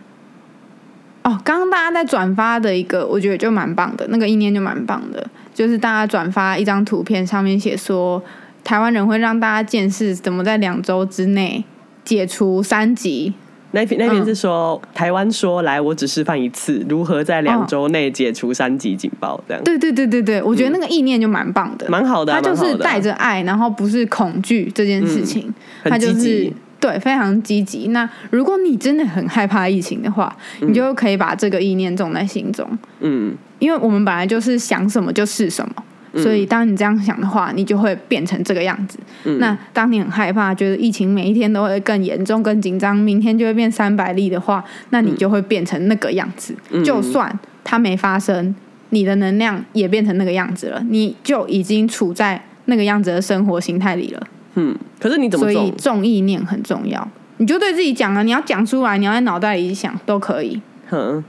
[1.27, 8.23] 哦，刚刚大家在转发的一个，我觉得就蛮棒的，那个意念就蛮棒的，就是大家转发一张图片，上面写说，
[8.63, 11.65] 台湾人会让大家见识怎么在两周之内
[12.05, 13.35] 解除三级。
[13.73, 14.25] 那篇那篇嗯。
[14.25, 19.65] 是说、台湾说来，我只示范一次如何在两周内解除三级警报，这样。
[19.65, 27.89] 对对对对对，我觉得那个意念就蛮棒的，蛮好的啊、他就是带着爱，然后不是恐惧这件事情，很他就是对非常积极。
[27.89, 32.67] 那如果你真的很害怕疫情的话，你就可以把这个意念种在心中，
[33.01, 35.75] 嗯因为我们本来就是想什么就是什么。
[36.15, 38.99] 所以，当你这样想的话，你就会变成这个样子。
[39.25, 46.55] 嗯那当你很害怕，觉得疫情每一天都会更严重、更紧张，明天就会变三百例的话，那你就会变成那个样子。
[46.71, 48.55] 嗯就算它没发生，
[48.91, 54.27] 你的能量也变成那个样子了，你就已经处在那个样子的生活形态里了。
[54.57, 55.71] 嗯，可是你怎么所以？
[55.79, 61.23] 重意念很重要，你就对自己讲啊，你要讲出来，你要在脑袋里想都可以，哼，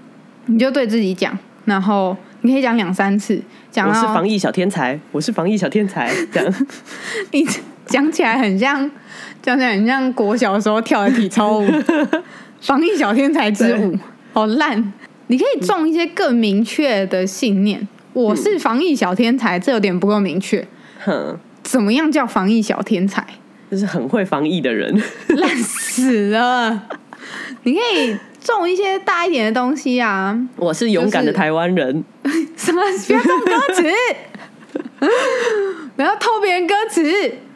[0.47, 6.53] 你就对自己讲，然后你可以讲两三次，讲到我是防疫小天才，我是防疫小天才， 这样
[7.31, 7.45] 你
[7.85, 8.89] 讲起来很像，
[9.41, 11.67] 讲起来很像国小的时候跳的体操舞，
[12.61, 13.97] 防疫小天才之舞，
[14.33, 14.93] 好烂。
[15.29, 20.65] 你可以种一些更明确的信念，我是防疫小天才，这有点不够明确。
[21.03, 23.25] 哼，怎么样叫防疫小天才？
[23.69, 25.03] 就是很会防疫的人。
[25.35, 26.87] 烂死了！
[27.63, 32.05] 你可以种一些大一点的东西啊，我是勇敢的台湾人，
[32.55, 33.91] 什么不要种歌词，
[35.97, 37.03] 不要偷别人歌词。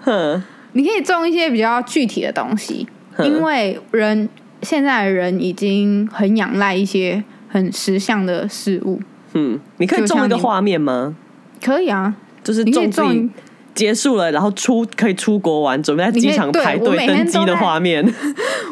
[0.02, 0.44] 哼，
[0.74, 4.28] 你可以种一些比较具体的东西，嗯因为人
[4.62, 9.00] 现在的人已经很仰赖一些很实相的事物。
[9.34, 11.16] 嗯，你可以种一个画面吗？
[11.64, 13.30] 可以啊，就是种自己种
[13.74, 18.06] 结束了，然后出可以出国玩，准备在机场排队登机的画面。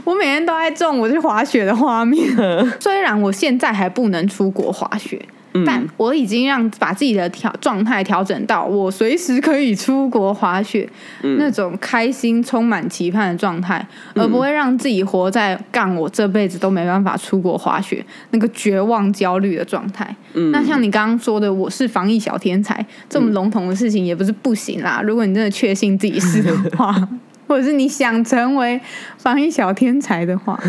[0.04, 2.20] 我每天都在种 我去滑雪的画面。
[2.80, 5.22] 虽然我现在还不能出国滑雪，
[5.62, 10.90] 嗯但我已经让把自己的调状态调整到我随时可以出国滑雪，
[11.24, 20.16] 嗯那种开心、充满期盼的状态，而不会让自己活在干我这辈子都没办法出国滑雪那个绝望、焦虑的状态。
[20.34, 25.02] 嗯那像你刚刚说的，我是防疫小天才，这么笼统的事情也不是不行啦。
[25.04, 26.96] 如果你真的确信自己是的话，
[27.48, 28.80] 或者是你想成为
[29.18, 30.60] 防疫小天才的话，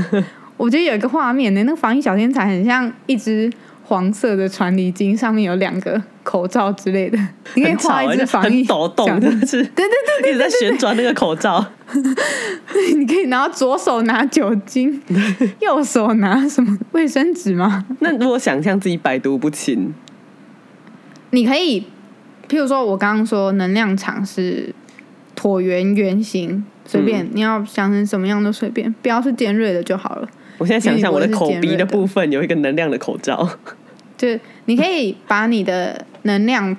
[0.56, 3.50] 我觉得有一个画面呢，那个防疫小天才很像一只
[3.90, 7.18] 黄色的传离经，上面有两个口罩之类的，
[7.54, 11.66] 你可以画一只防疫很抖动，小真的是 对对对一直在旋转那个口罩。
[12.96, 15.02] 你可以拿左手拿酒精，
[15.58, 17.84] 右手拿什么卫生纸吗？
[17.98, 19.92] 那如果想象自己百毒不侵，
[21.30, 21.80] 你可以，
[22.48, 24.72] 譬如说我刚刚说能量场是
[25.34, 30.28] 椭圆圆形，随便、嗯你要想成什么样都随便，不要是尖锐的就好了。
[30.58, 33.48] 我现在想象我的口鼻的部分有一个能量的口罩。
[34.20, 34.28] 就
[34.66, 36.76] 你可以把你的能量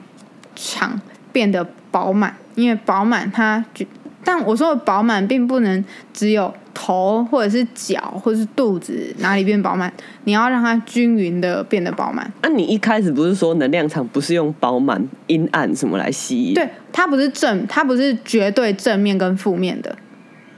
[0.56, 1.01] 场
[1.32, 3.84] 变得饱满，因为饱满它就，
[4.23, 9.91] 但我说的饱满并不能只有头或者是脚或者是肚子哪里变饱满，
[10.25, 12.32] 你要让它均匀的变得饱满。
[12.41, 19.97] 啊，你一开始不是说能量场不是用饱满、阴暗什么来吸引？，对，它不是正，它不是绝对正面跟负面的，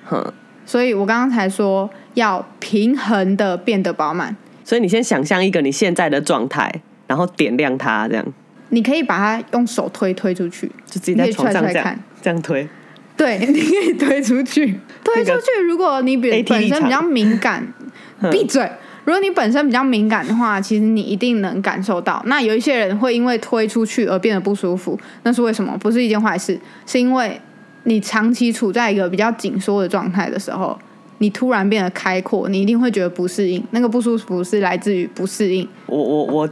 [0.03, 0.33] 哼，
[0.65, 6.71] 所以我刚刚才说要平衡的变得饱满，所以你先想象一个你现在的状态，
[7.07, 8.25] 然后点亮它，这样
[8.69, 12.67] 你可以把它用手推推出去，就自己在床上这样这样推。
[13.15, 15.61] 对，你可以推出去，推出去。
[15.67, 17.65] 如果你比本身比较敏感，
[18.21, 18.67] 嗯闭嘴。
[19.05, 22.23] 如果你本身比较敏感的话，其实你一定能感受到。
[22.25, 25.77] 那有一些人会因为推出去而变得不舒服，那是为什么？
[25.77, 27.37] 不是一件坏事，是因为
[27.83, 30.79] 你长期处在一个比较紧缩的状态的时候，
[31.23, 33.63] 你突然变得开阔，你一定会觉得不适应。
[33.71, 36.49] 那个不舒服是来自于不适应，我我我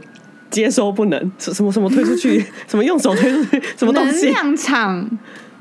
[0.48, 4.30] 接收不能，什什么什么推出去， 什么用手推出去，什么东西？
[4.30, 5.10] 能量场。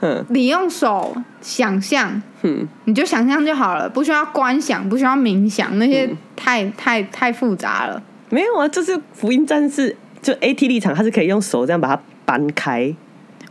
[0.04, 8.02] 嗯你用手想象，嗯，你就想象就好了，不需要观想，不需要冥想，那嗯些太、太太复杂了。
[8.30, 12.96] 没有啊，就是福音战士，就 AT 立场，它是可以用手这样把它搬开。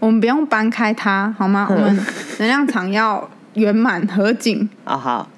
[0.00, 1.68] 我们不用搬开它，好吗？
[1.70, 1.94] 我们
[2.38, 5.28] 能量场要圆满、合紧、 啊好，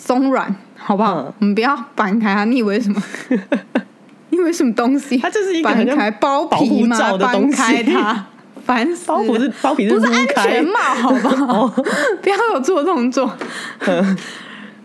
[0.00, 1.20] 松软，好不好？
[1.20, 2.44] 嗯我们不要搬开它。
[2.46, 3.02] 你以为什么？
[4.30, 5.18] 你以为什么东西？
[5.18, 6.96] 它就是一个搬很像开包皮嘛？
[7.18, 8.26] 搬开它，
[8.64, 9.18] 烦死了！
[9.18, 11.68] 包皮是包皮是不是安全帽，好不好？
[12.22, 13.30] 不要有做动作。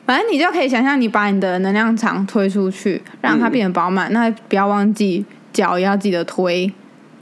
[0.05, 4.11] 反正你就可以想象，你把你的能量场推出去，让它变得饱满。
[4.11, 6.71] 那不要忘记脚也要记得推。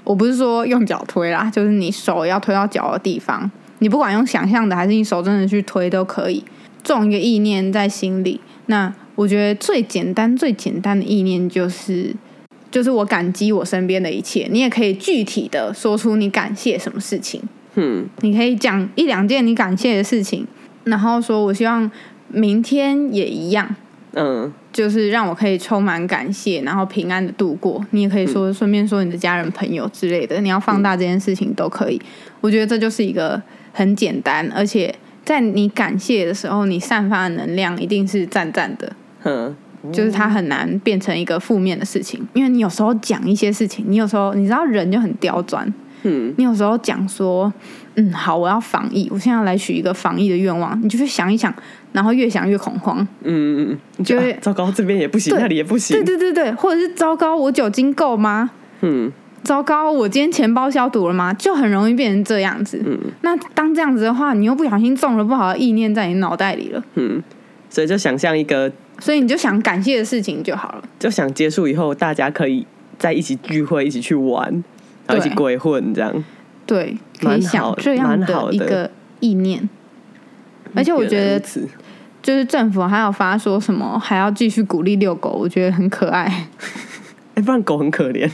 [0.04, 3.50] 我不是说用脚推啦，就是你手要推到脚的地方。
[3.80, 6.44] 你不管用想象的，还是你手真的去推都可以。
[6.84, 8.40] 种一个意念在心里。
[8.68, 12.16] 那我觉得最简单、最简单的意念就是，
[12.72, 14.48] 就是我感激我身边的一切。
[14.52, 17.42] 你也可以具体的说出你感谢什么事情。
[17.76, 20.46] 嗯你可以讲一两件你感谢的事情，
[20.84, 21.90] 然后说我希望
[22.28, 23.76] 明天也一样，
[24.14, 27.84] 嗯就是让我可以充满感谢，然后平安的度过。
[27.92, 32.02] 你也可以说顺便说你的家人朋友之类的，你要放大这件事情都可以。
[32.42, 33.42] 我觉得这就是一个
[33.72, 34.94] 很简单，而且
[35.26, 38.92] 在你感谢的时候，你散发的能量一定是赞赞的。
[39.24, 39.56] 嗯，
[39.92, 45.66] 就是它很难变成一个负面的事情，因为你有时候讲一些事情，你有时候你知道人就很刁钻，
[46.04, 47.52] 嗯你有时候讲说，
[47.96, 51.54] 嗯，好，我要防疫，我现在要来许一个防疫的愿望，你就去想一想，
[51.94, 53.00] 然后越想越恐慌。
[53.22, 56.04] 嗯嗯，你就会觉得啊糟糕，这边也不行，那里也不行对。
[56.04, 58.52] 对对对，或者是糟糕，我酒精够吗？
[58.82, 59.12] 嗯
[59.44, 61.34] 糟糕，我今天钱包消毒了吗？
[61.34, 62.82] 就很容易变成这样子。
[62.86, 67.22] 嗯那当这样子的话，你又不小心种了不好的意念在你脑袋里了，嗯，
[67.70, 70.84] 所以就想象一个，所以你就想感谢的事情就好了。
[70.98, 72.66] 就想结束以后大家可以
[72.98, 74.64] 在一起聚会，一起去玩，
[75.08, 76.24] 然后一起对鬼混这样。
[76.66, 79.68] 对，可以想这样的的一个意念。
[80.74, 81.40] 而且我觉得
[82.22, 86.48] 就是政府还有发说什么还要继续鼓励遛狗，我觉得很可爱。
[87.36, 88.30] 哎，不然狗很可怜。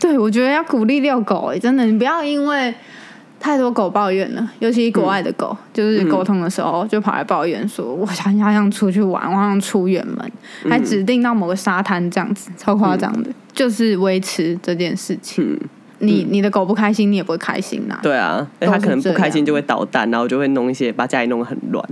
[0.00, 2.74] 对，我觉得要鼓励遛狗、欸，真的，你不要因为
[3.38, 10.32] 太多狗抱怨了，尤其国外的狗，就是沟通的时候就跑来抱怨说，我想想想出去玩，我想出远门，
[10.70, 15.44] 还指定到某个沙滩这样子，超夸张的，就是维持这件事情。
[15.44, 21.84] 嗯，你你的狗不开心，你也不会开心呐、对啊，它可能不开心就会捣蛋，然后就会弄一些把家里弄得很乱。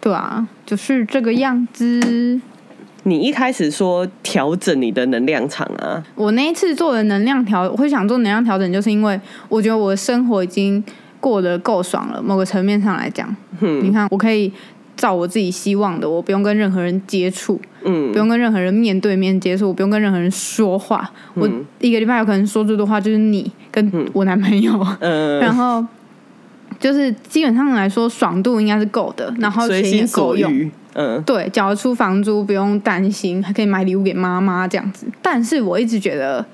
[0.00, 2.40] 对啊，就是这个样子。
[3.08, 10.82] 你一开始说调整你的能量场啊，我那一次做的能量调，我会想做能量调整，就是因为我觉得我的生活已经
[11.20, 12.22] 过得够爽了。
[12.22, 14.52] 某个层面上来讲，你看，我可以
[14.96, 18.12] 照我自己希望的，我不用跟任何人接触，嗯。
[18.12, 21.10] 不用跟任何人面对面接触，我不用跟任何人说话。
[21.34, 21.48] 我
[21.80, 25.84] 一个礼拜有可能说最多话就是你跟我男朋友，嗯， 然后
[26.80, 30.52] 就是基本上来说爽度应该是够的，然后随钱也心所够用。
[30.52, 35.06] 欲，嗯对，缴出房租不用担心，还可以买礼物给妈妈这样子。
[35.20, 36.44] 但是我一直觉得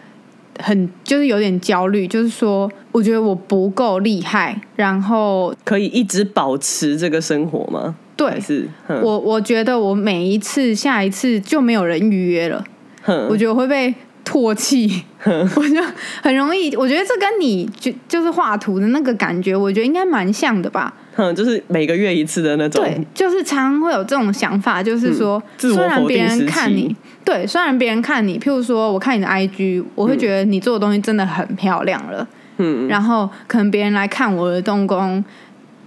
[0.61, 7.97] 很就是有点焦虑，就是说我觉得我不够厉害，然后可以一直保持这个生活吗？
[8.17, 12.65] 对是哼我我觉得我每一次下一次就没有人预约了，
[13.03, 13.93] 哼我觉得我会被
[14.25, 15.83] 唾弃， 我就
[16.23, 16.75] 很容易。
[16.77, 20.93] 我觉得这跟你就就是画图的那个感觉，我觉得应该蛮像的吧。
[21.17, 32.27] 哼，就是每个月一次的那种，对，就是常常会有这种想法，就是说，嗯自我虽然别人看你，对，虽然别人看你，譬如说，我看你的 IG，我会觉得你做的东西真的很漂亮了，
[32.59, 35.25] 嗯然后可能别人来看我的动工，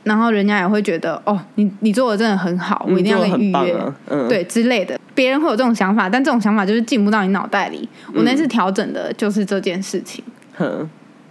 [0.07, 3.93] 然后人家也会觉得，哦，你你做的真的很好，我一定要跟你预约，
[4.27, 4.99] 对之类的。
[5.13, 7.87] 别人会有这种想法，但这种想法就是进不到你脑袋里。
[8.13, 10.23] 我那次调整的就是这件事情，
[10.55, 10.89] 哼，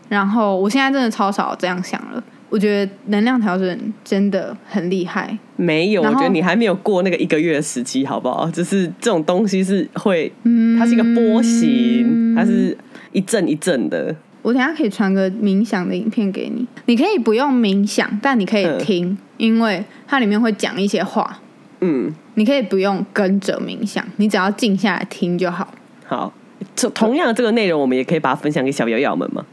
[0.08, 2.22] 然后我现在真的超少这样想了。
[2.48, 8.48] 我觉得能量调整真的很厉害，没有，我觉得你还没有过那个一个月的时期，好不好？
[8.50, 12.76] 就是这种东西是会，嗯它是一个波形，它是
[13.10, 14.14] 一阵一阵的，
[14.46, 21.40] 我等下可以传个冥想的影片给你，你可以不用冥想，但你可以嗯听，因为它里面会讲一些话，
[21.80, 25.74] 嗯，你可以不用跟着冥想，你只要静下来听就好。
[26.04, 26.32] 好，
[26.76, 29.44] 这同样的这个内容，我们也可以把它分享给小瑶瑶们吗。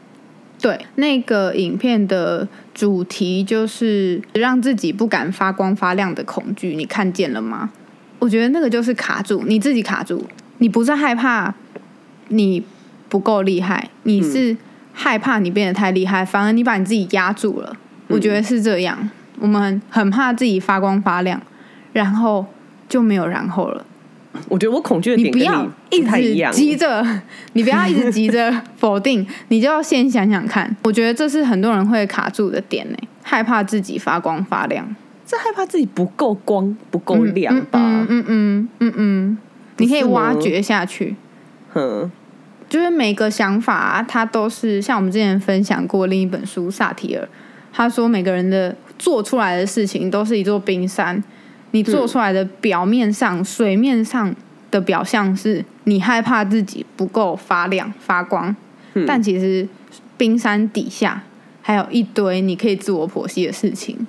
[0.61, 7.71] 对，那个影片的主题就是让自己不敢发光发亮的恐惧，你看见了吗？
[8.19, 10.23] 我觉得那个就是卡住，你自己卡住，
[10.59, 11.51] 你不是害怕
[12.27, 12.63] 你
[13.09, 14.55] 不够厉害，你是
[14.93, 17.75] 害怕你变得太厉害，反而你把你自己压住了。
[18.07, 21.41] 我觉得是这样，我们很怕自己发光发亮，
[21.91, 22.45] 然后
[22.87, 23.85] 就没有然后了。
[24.49, 26.51] 我觉得我恐惧的你不要你一直。
[26.51, 27.05] 急着，
[27.53, 30.75] 你不要一直急着否定，你就要先想想看。
[30.83, 34.83] 我觉得这是很多人会卡住的点呢，害怕自己发光发亮，
[35.27, 37.79] 是害怕自己不够光、不够亮吧？
[37.79, 39.37] 嗯嗯嗯嗯嗯，
[39.77, 41.15] 你可以挖掘下去。
[41.75, 42.11] 嗯
[42.73, 47.29] 就是每个想法、啊，它都是像我们之前分享过另一本书萨提尔，
[47.71, 51.23] 他说每个人的做出来的事情都是一座冰山，
[51.69, 54.35] 你做出来的表面上、水面上
[54.71, 58.55] 的表象是你害怕自己不够发亮发光，
[58.95, 59.67] 嗯但其实
[60.17, 61.21] 冰山底下
[61.61, 64.07] 还有一堆你可以自我剖析的事情。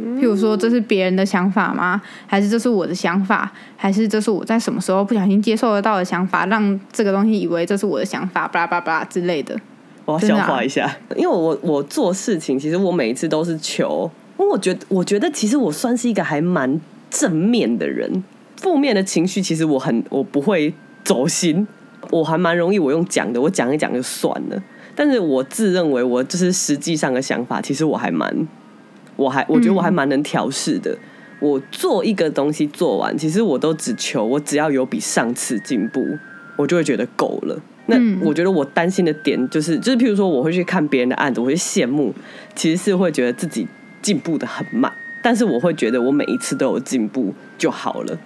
[0.00, 2.00] 譬如说，这是别人的想法吗？
[2.26, 3.52] 还是这是我的想法？
[3.76, 9.58] 还是这是我在什么时候不小心接受得到的想法，让这个东西以为这是我的想法，巴拉巴拉巴拉之类的。
[10.04, 18.24] 我要消化一下，因为我我做事情，其实我每一次都是求，因为我觉得我觉得其实我算是一个还蛮正面的人，
[18.56, 20.74] 负面的情绪其实我很我不会
[21.04, 21.66] 走心，
[22.10, 24.60] 我还蛮容易我用讲的，我讲一讲就算了。
[24.96, 28.28] 但是我自认为我就是实际上的想法，其实我还蛮，
[29.22, 30.98] 我还我觉得我还蛮能调试的。
[31.40, 36.06] 我做一个东西做完，其实我都只求我只要有比上次进步，
[36.56, 37.60] 我就会觉得够了。
[37.86, 42.14] 那嗯我觉得我担心的点就是，就是譬如说我会去看别人的案子，我会羡慕，
[42.54, 43.66] 其实是会觉得自己
[44.00, 48.16] 进步的很慢，但是我会觉得我每一次都有进步就好了。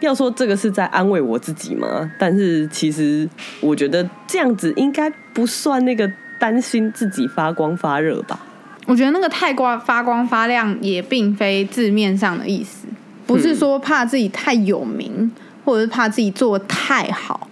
[0.00, 2.10] 要说这个是在安慰我自己吗？
[2.18, 3.28] 但是其实
[3.60, 8.40] 我觉得这样子应该不算那个担心自己发光发热吧。
[8.88, 12.88] 我觉得那个太光发光发亮也并非字面上的意思，
[13.26, 15.30] 不是说怕自己太有名，
[15.62, 17.46] 或者是怕自己做得太好，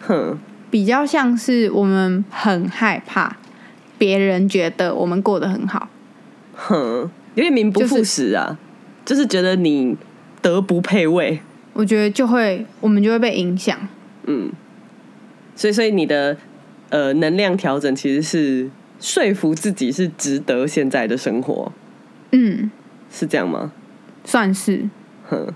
[0.00, 0.36] 哼，
[0.68, 3.36] 比较像是我们很害怕
[3.96, 5.88] 别人觉得我们过得很好。
[6.56, 8.58] 哼，有点名不副实啊，
[9.04, 9.96] 就是觉得你
[10.42, 11.40] 德不配位，
[11.72, 13.78] 我觉得就会我们就会被影响。
[14.26, 14.50] 嗯，
[15.54, 16.36] 所以所以你的
[16.88, 18.68] 呃能量调整其实是
[19.00, 21.72] 说服自己是值得现在的生活，
[22.32, 22.70] 嗯，
[23.10, 23.72] 是这样吗？
[24.24, 24.88] 算是
[25.28, 25.48] 哼，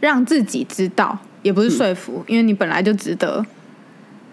[0.00, 3.44] 让自己知道，也不是说服，因为你本来就值得，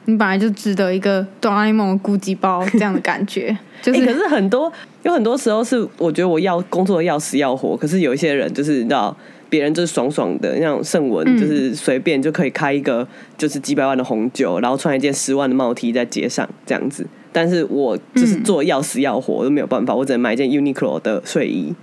[0.06, 4.72] 你本来就值得一个哆啦 A 梦的估计包 这样的感觉，就欸可是是很多
[5.04, 9.16] 有很多时候是我觉得我要工作的要死要活，可是有一些人就是你知道。
[9.50, 13.06] 别人就是爽爽的，那种盛文嗯就是随便就可以开一个
[13.38, 17.06] 就是几百万的红酒，然后穿一件十万的帽 T 在街上这样子。
[17.32, 21.74] 但是我就是做要死要活，我都没有办法，我只能买一件 Uniqlo 的睡衣。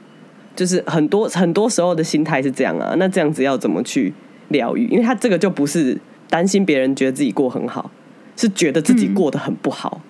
[0.57, 4.13] 就是很多很多时候的心态是这样啊，那这样子要怎么去
[4.49, 4.89] 疗愈？
[4.89, 5.97] 因为他这个就不是
[6.29, 7.89] 担心别人觉得自己过很好，
[8.37, 10.01] 是觉得自己过得很不好。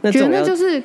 [0.00, 0.82] 那这觉得那就是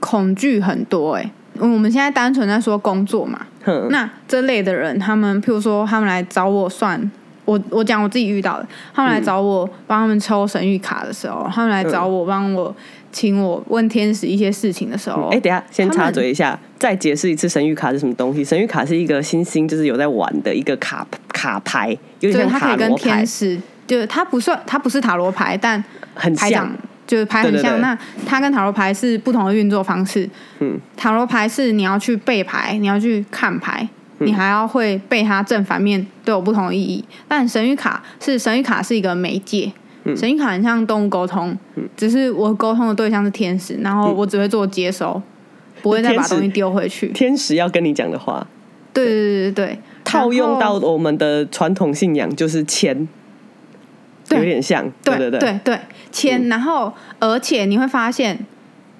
[0.00, 7.10] 恐惧很多哎、我们现在单纯在说工作嘛，哼那这类的人，他们譬如说他们来找我算，
[7.50, 12.74] 我我讲我自己遇到的，他们来找我帮他们抽神谕卡的时候，他们来找我帮我
[13.10, 18.44] 请我问天使一些事情的时候，哎、等下先插嘴一下，再解释一次神谕卡是什么东西。
[18.44, 21.90] 神谕卡是一个星星，就是有在玩的一个卡卡牌，
[22.20, 25.82] 有就是点像它可以跟塔罗牌天，使，就是它不算它不是塔罗牌，但
[26.14, 26.70] 很像。
[27.06, 27.62] 就是牌很像。
[27.62, 30.30] 对对对那它跟塔罗牌是不同的运作方式。
[30.60, 33.88] 嗯，塔罗牌是你要去背牌，你要去看牌，嗯
[34.20, 37.04] 你还要会背它正反面都有不同的意义。
[37.26, 39.72] 但神谕卡是神谕卡是一个媒介。
[40.04, 40.16] 嗯。
[40.16, 41.56] 神谕卡很像动物沟通，
[41.96, 45.20] 只是我沟通的对象是天使，然后我只会做接收，
[45.82, 47.08] 不会再把东西丢回去。
[47.08, 48.46] 天使要跟你讲的话，
[48.92, 53.08] 对对对对对，套用到我们的传统信仰就是签，
[54.28, 54.38] 对。
[54.38, 55.78] 有点像，对对对，嗯对对
[56.12, 58.38] 签，然后而且你会发现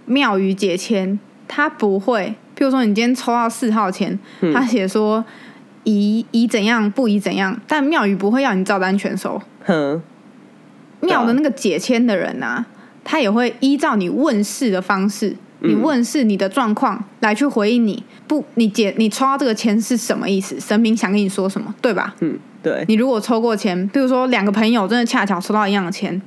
[0.07, 5.25] 庙宇解签，它不会，譬如说你今天抽到四号签，嗯它写说
[5.85, 9.41] 宜宜怎样不宜怎样，但庙宇不会要你照单全收。
[9.65, 10.03] 哼，
[11.01, 12.67] 对啊庙的那个解签的人啊，
[13.03, 18.05] 他也会依照你问世的方式，嗯你问世你的状况来去回应你。
[18.29, 20.61] 不，你解你抽到这个签是什么意思？
[20.61, 22.15] 神明想跟你说什么，对吧？
[22.21, 26.21] 嗯，对，你如果抽过签，比如说两个朋友真的恰巧抽到一样的签，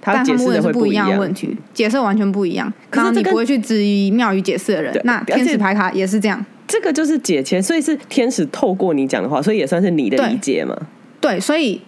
[0.00, 2.72] 他但他们问解释的是不一样的问题，解释完全不一样。
[2.90, 6.44] 可是你不会去质疑庙宇解释的人，那天使牌卡也是这样。
[6.66, 10.76] 这个就是解签，所以是天使透过你讲的话，所以也算是你的理解嘛。
[11.20, 11.80] 对，所以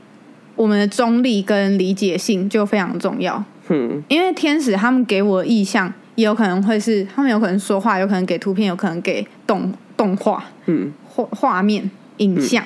[0.57, 3.45] 我们的中立跟理解性就非常重要。
[3.69, 12.65] 嗯因为天使他们给我的意向，也有可能会是他们有可能说话，有可能给图片，有可能给动动画、嗯画画面、影像、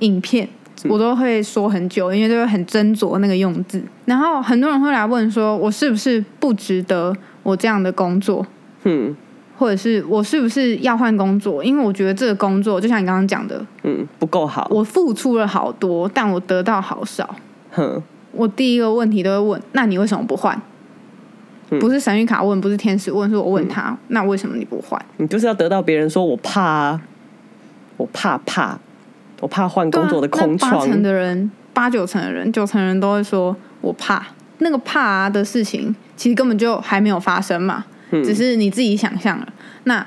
[0.00, 0.48] 影片，
[0.88, 3.82] 我都会说很久，因为都会很斟酌那个用字。
[4.04, 8.46] 然后很多人会来问说，我是不是不值得我这样的工作？
[8.84, 9.16] 嗯
[9.56, 11.64] 或者是我是不是要换工作？
[11.64, 14.68] 因为我觉得这个工作，就像你刚刚讲的，嗯，不够好。
[14.70, 17.34] 我付出了好多，但我得到好少。
[17.72, 18.00] 哼，
[18.30, 20.56] 我第一个问题都会问：那你为什么不换？
[21.70, 25.04] 嗯不是神谕卡问，不是天使问，是我问他：那为什么你不换？
[25.16, 27.02] 你就是要得到别人说我怕啊，
[27.96, 28.78] 我怕怕，
[29.40, 30.72] 我怕换工作的空窗。
[30.72, 34.26] 啊八成的人，八九成的人，九成人都会说我怕。
[34.58, 39.48] 那个怕、啊、的事情，其实根本就还没有发生嘛，嗯只是你自己想象了。
[39.84, 40.04] 那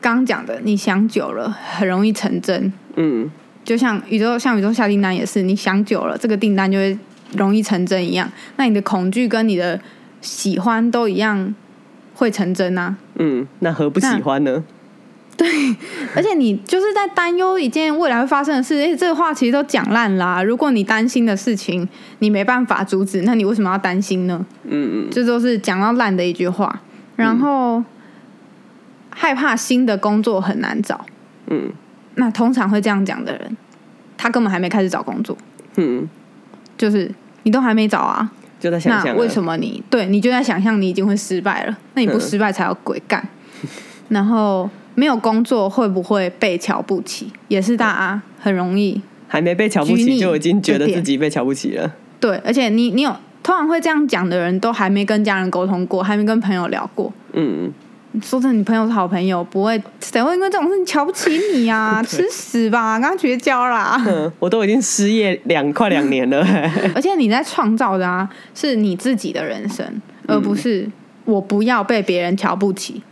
[0.00, 2.72] 刚讲的，你想久了，很容易成真。
[2.96, 3.30] 嗯
[3.64, 6.96] 就像宇宙，像宇宙下订单也是，你想久了，这个订单就会
[7.36, 8.30] 容易成真一样。
[8.56, 9.80] 那你的恐惧跟你的
[10.20, 11.52] 喜欢都一样
[12.14, 12.96] 会成真啊。
[13.14, 14.62] 嗯，那何不喜欢呢？
[16.14, 21.86] 而且你就是在担忧一件未来会发生的事，而且这个话其实都讲烂啦、如果你担心的事情
[22.20, 24.44] 你没办法阻止，那你为什么要担心呢？
[24.64, 26.80] 嗯嗯这都是讲到烂的一句话。
[27.16, 27.82] 然后、
[29.10, 31.06] 害怕新的工作很难找，
[31.48, 31.72] 嗯
[32.16, 33.56] 那通常会这样讲的人，
[34.16, 35.36] 他根本还没开始找工作，
[35.76, 36.08] 嗯，
[36.76, 37.10] 就是
[37.42, 38.30] 你都还没找啊，
[38.60, 39.14] 就在想那。
[39.14, 39.42] 为什？
[39.42, 41.78] 么你对你就在想象你已经会失败了？
[41.94, 43.26] 那你不嗯失败才有鬼干。
[44.08, 47.32] 然后没有工作会不会被瞧不起？
[47.46, 51.92] 也是大家很容易还没被瞧不起，就已经觉得自己被瞧不起了。
[52.18, 57.12] 对，而且你你有通常会这样讲的人都还没跟家人沟通过，还没跟朋友聊过。
[57.34, 57.70] 嗯，
[58.22, 64.02] 说真的，你朋友是好朋友，不会 谁会因为这种事情瞧不起你啊、吃屎吧，跟他绝交啦！
[64.08, 66.40] 嗯，我都已经失业两快两年了。
[66.94, 69.84] 而且你在创造的啊，是你自己的人生，
[70.26, 70.88] 而不是
[71.26, 73.02] 我不要被别人瞧不起，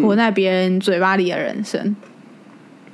[0.00, 1.94] 活在别人嘴巴里的人生。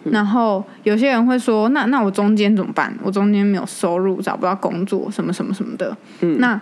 [0.05, 2.96] 然后有些人会说：“那那我中间怎么办？
[3.03, 5.94] 我中间没有收入，找不到工作，什么什么什么的。
[6.20, 6.59] 嗯那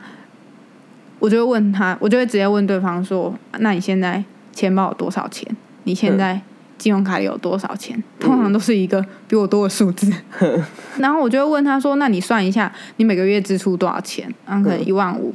[1.18, 5.46] 我就会问他，我就会直接问对方说：“那你现在钱包有多少钱？
[5.84, 6.40] 你现在
[6.78, 8.02] 信用卡里有多少钱？
[8.18, 10.12] 通常都是一个比我多的数字。
[10.98, 14.28] 然后我就会问他说：“那你算一下，你每个月支出多少钱？
[14.46, 15.32] 然后可能一万五，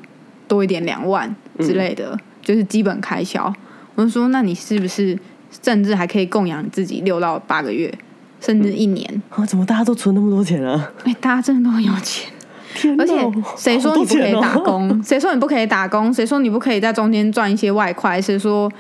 [0.48, 3.54] 多一点两万之类的，就是基本开销。”
[3.96, 5.18] 我就说：“那你是不是
[5.64, 7.94] 甚至还可以供养自己六到八个月，
[8.40, 9.22] 甚至一年？
[9.30, 10.92] 啊，怎么大家都存那么多钱啊？
[11.04, 12.32] 哎、大家真的都很有钱。”
[12.74, 13.14] 天而且
[13.58, 14.58] 谁说你不可以打？
[14.60, 15.00] 工？
[15.04, 16.14] 谁说你不可以打工？
[16.14, 18.22] 谁说你不可以在中间赚一些外快？
[18.22, 18.72] 谁说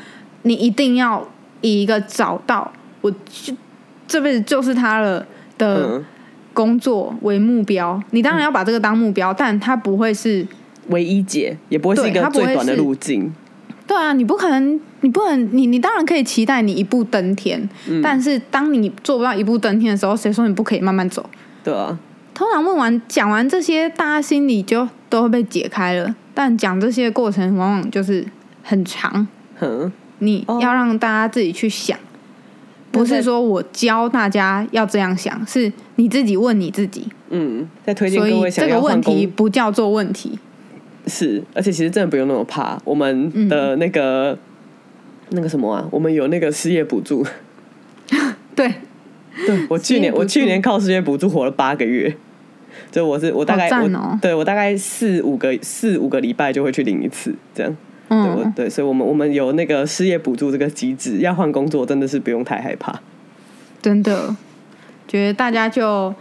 [0.43, 1.27] 你一定要
[1.59, 3.53] 以一个找到我就
[4.07, 5.19] 这辈子就是他了
[5.57, 6.05] 的嗯，
[6.53, 8.01] 工作为目标？
[8.11, 10.47] 你当然要把这个当目标，但它不会是
[10.87, 13.33] 唯一解也不会是一个最短的路径。
[13.87, 21.29] 对啊，你不可能，你不能，你你当然可以期待你一步登天，嗯但是当你做不到一步登天的时候，谁说你不可以慢慢走？
[21.63, 21.97] 对啊，
[22.33, 26.15] 通常问完讲完这些，大家心里就都会被解开了。
[26.33, 28.25] 但讲这些过程往往就是
[28.63, 29.27] 很长，
[29.59, 31.97] 哼，你哦要让大家自己去想，
[32.89, 37.07] 不是说我教大家要这样想，是你自己问你自己。
[37.29, 40.39] 嗯，在推荐所各位以这个想要不叫做问题，
[41.07, 42.79] 是，而且其实真的不用那么怕。
[42.83, 44.37] 我们的那个、
[45.29, 47.25] 那个什么啊，我们有那个失业补助。
[48.55, 48.73] 对，
[49.45, 52.15] 对我去年我去年靠失业补助活了八个月，
[52.91, 57.75] 就我是我大概、哦我对我大概四五个四五个礼拜就会去领一次这样。
[58.09, 62.99] 对对，所以我们我们有那个失业补助这个机制，要换工作真的是不用太害怕。
[63.81, 64.35] 真的
[65.07, 66.13] 觉得大家就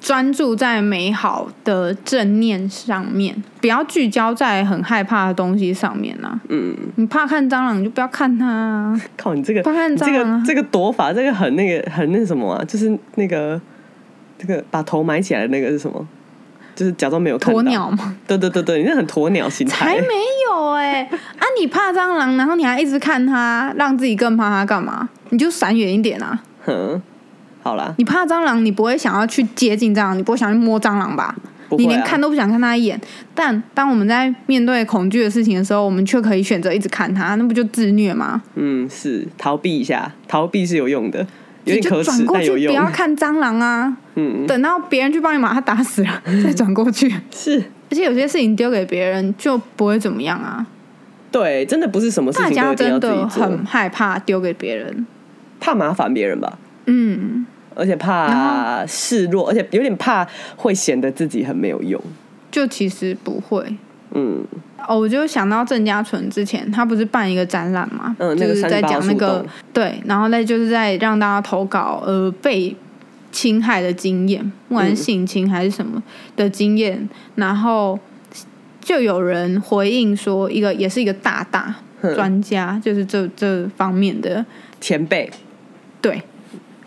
[0.00, 6.40] 专注在美好的正念上面，不要聚焦在很害怕的东西上面啊。
[6.48, 9.00] 嗯，你怕看蟑螂，你就不要看它啊。
[9.16, 13.60] 靠你这个怕看你这蟑螂啊个这个躲法，这个很那个很那什么啊，就是那个
[14.38, 16.06] 这个把头埋起来的那个是什么？
[16.74, 17.54] 就是假装没有看。
[17.54, 18.16] 鸵鸟吗？
[18.26, 19.84] 对对对对，你那很鸵鸟心态。
[19.84, 20.14] 才没
[20.48, 21.44] 有哎、啊！
[21.60, 25.06] 你怕蟑螂，然后你还一直看它，让自己更怕它干嘛？
[25.28, 26.40] 你就闪远一点啊！
[26.64, 27.02] 哼，
[27.62, 31.24] 好了，你怕蟑螂，你不会想要去接近蟑螂，你不会想去摸蟑螂吧？
[31.24, 31.36] 啊
[31.78, 33.00] 你连看都不想看它一眼。
[33.32, 38.42] 但当我们在面对恐惧的事情的时候，我们却可以选择一直看它，那不就自虐吗？
[38.56, 41.20] 嗯，是逃避一下，逃避是有用的，
[41.64, 42.74] 有你就点可耻转过去，但有用。
[42.74, 43.96] 不要看蟑螂啊！
[44.16, 47.08] 嗯，等到别人去帮你把它打死了，再转过去。
[47.30, 50.66] 是而且有些事情丢给别人就不会怎么样啊。
[51.30, 53.44] 对，真的不是什么事大情都要家真的自己做。
[53.44, 55.06] 很害怕丢给别人，
[55.60, 56.58] 怕麻烦别人吧，
[56.92, 60.26] 嗯，而且怕示弱，而且有点怕
[60.56, 62.02] 会显得自己很没有用。
[62.50, 63.64] 就其实不会。
[64.12, 64.44] 嗯，
[64.88, 72.74] 哦，我就想到郑家纯之前，他不是办一个展览嘛，嗯就是在讲那个对，然后再就是在让大家投稿呃被
[73.30, 76.02] 侵害的经验，不管是性侵还是什么
[76.34, 77.96] 的经验，然后
[78.80, 81.72] 就有人回应说，一个也是一个大大
[82.16, 84.44] 专家，就是这这方面的。
[84.80, 85.30] 前辈，
[86.00, 86.20] 对，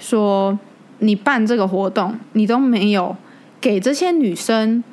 [0.04, 0.60] 说
[1.00, 3.16] 你办这个活动，你都没有
[3.62, 4.84] 给这些女生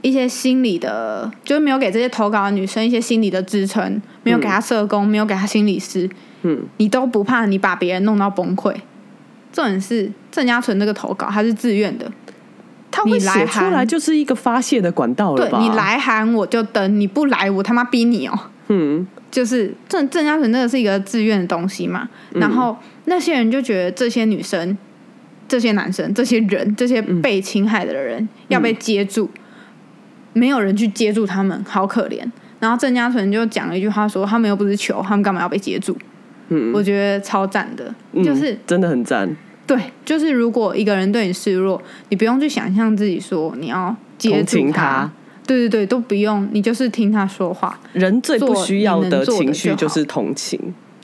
[0.00, 6.10] 一些心理的，就是没有给这些投稿的女生一些心理的支撑，没有给她社工，没有给她心理师，
[6.42, 8.74] 嗯，你都不怕你把别人弄到崩溃。
[9.52, 12.10] 重点是郑家纯这个投稿，他是自愿的，
[12.90, 15.58] 他会写出来就是一个发泄的管道了吧？
[15.58, 18.36] 对你，来函我就登，你不来我他妈逼你哦。
[18.68, 22.76] 嗯就是郑郑家纯那个是一个自愿的东西嘛，然后
[23.06, 24.76] 那些人就觉得这些女生、
[25.48, 29.30] 这些男生、这些人、这些被侵害的人要被接住，
[30.34, 32.22] 没有人去接住他们，好可怜。
[32.60, 35.96] 然后郑家纯就讲了一句话说：“他们又不是球，他们干嘛要被接住？”
[36.50, 39.34] 嗯，我觉得超赞的，嗯就是真的很赞，
[39.66, 41.80] 对，就是如果一个人对你示弱，
[42.10, 45.10] 你不用去想象自己说你要接住情他。
[45.46, 47.78] 对对对，都不用，你就是听他说话。
[47.92, 50.58] 人最不需要的情绪就是同情，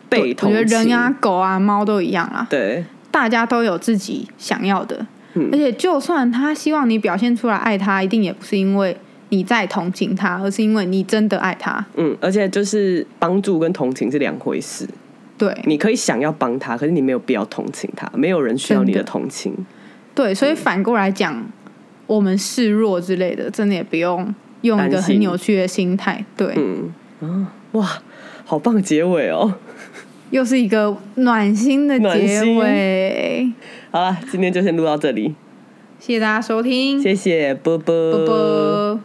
[0.09, 0.65] 被我同情。
[0.67, 2.47] 觉得人啊、狗啊、猫都一样啊。
[2.49, 8.97] 对，大家都有自己想要的，嗯而且就算他希望你表现出来爱他，一定也不是因为
[9.31, 11.85] 你在同情他，而是因为你真的爱他。
[11.97, 14.89] 嗯，而且就是帮助跟同情是两回事。
[15.37, 19.55] 对你可以想要帮他，可是你没有必要同情他，没有人需要你的同情。
[20.15, 21.41] 对，所以反过来讲，
[22.09, 26.25] 我们示弱之类的，真的也不用用一个很扭曲的心态。
[26.37, 28.03] 对，嗯啊，哇，
[28.45, 29.55] 好棒的结尾哦！
[30.31, 33.53] 又是一个暖心的暖结尾。
[33.91, 35.35] 好了，今天就先录到这里，
[36.01, 39.01] 谢谢大家收听，谢谢，啵啵啵啵。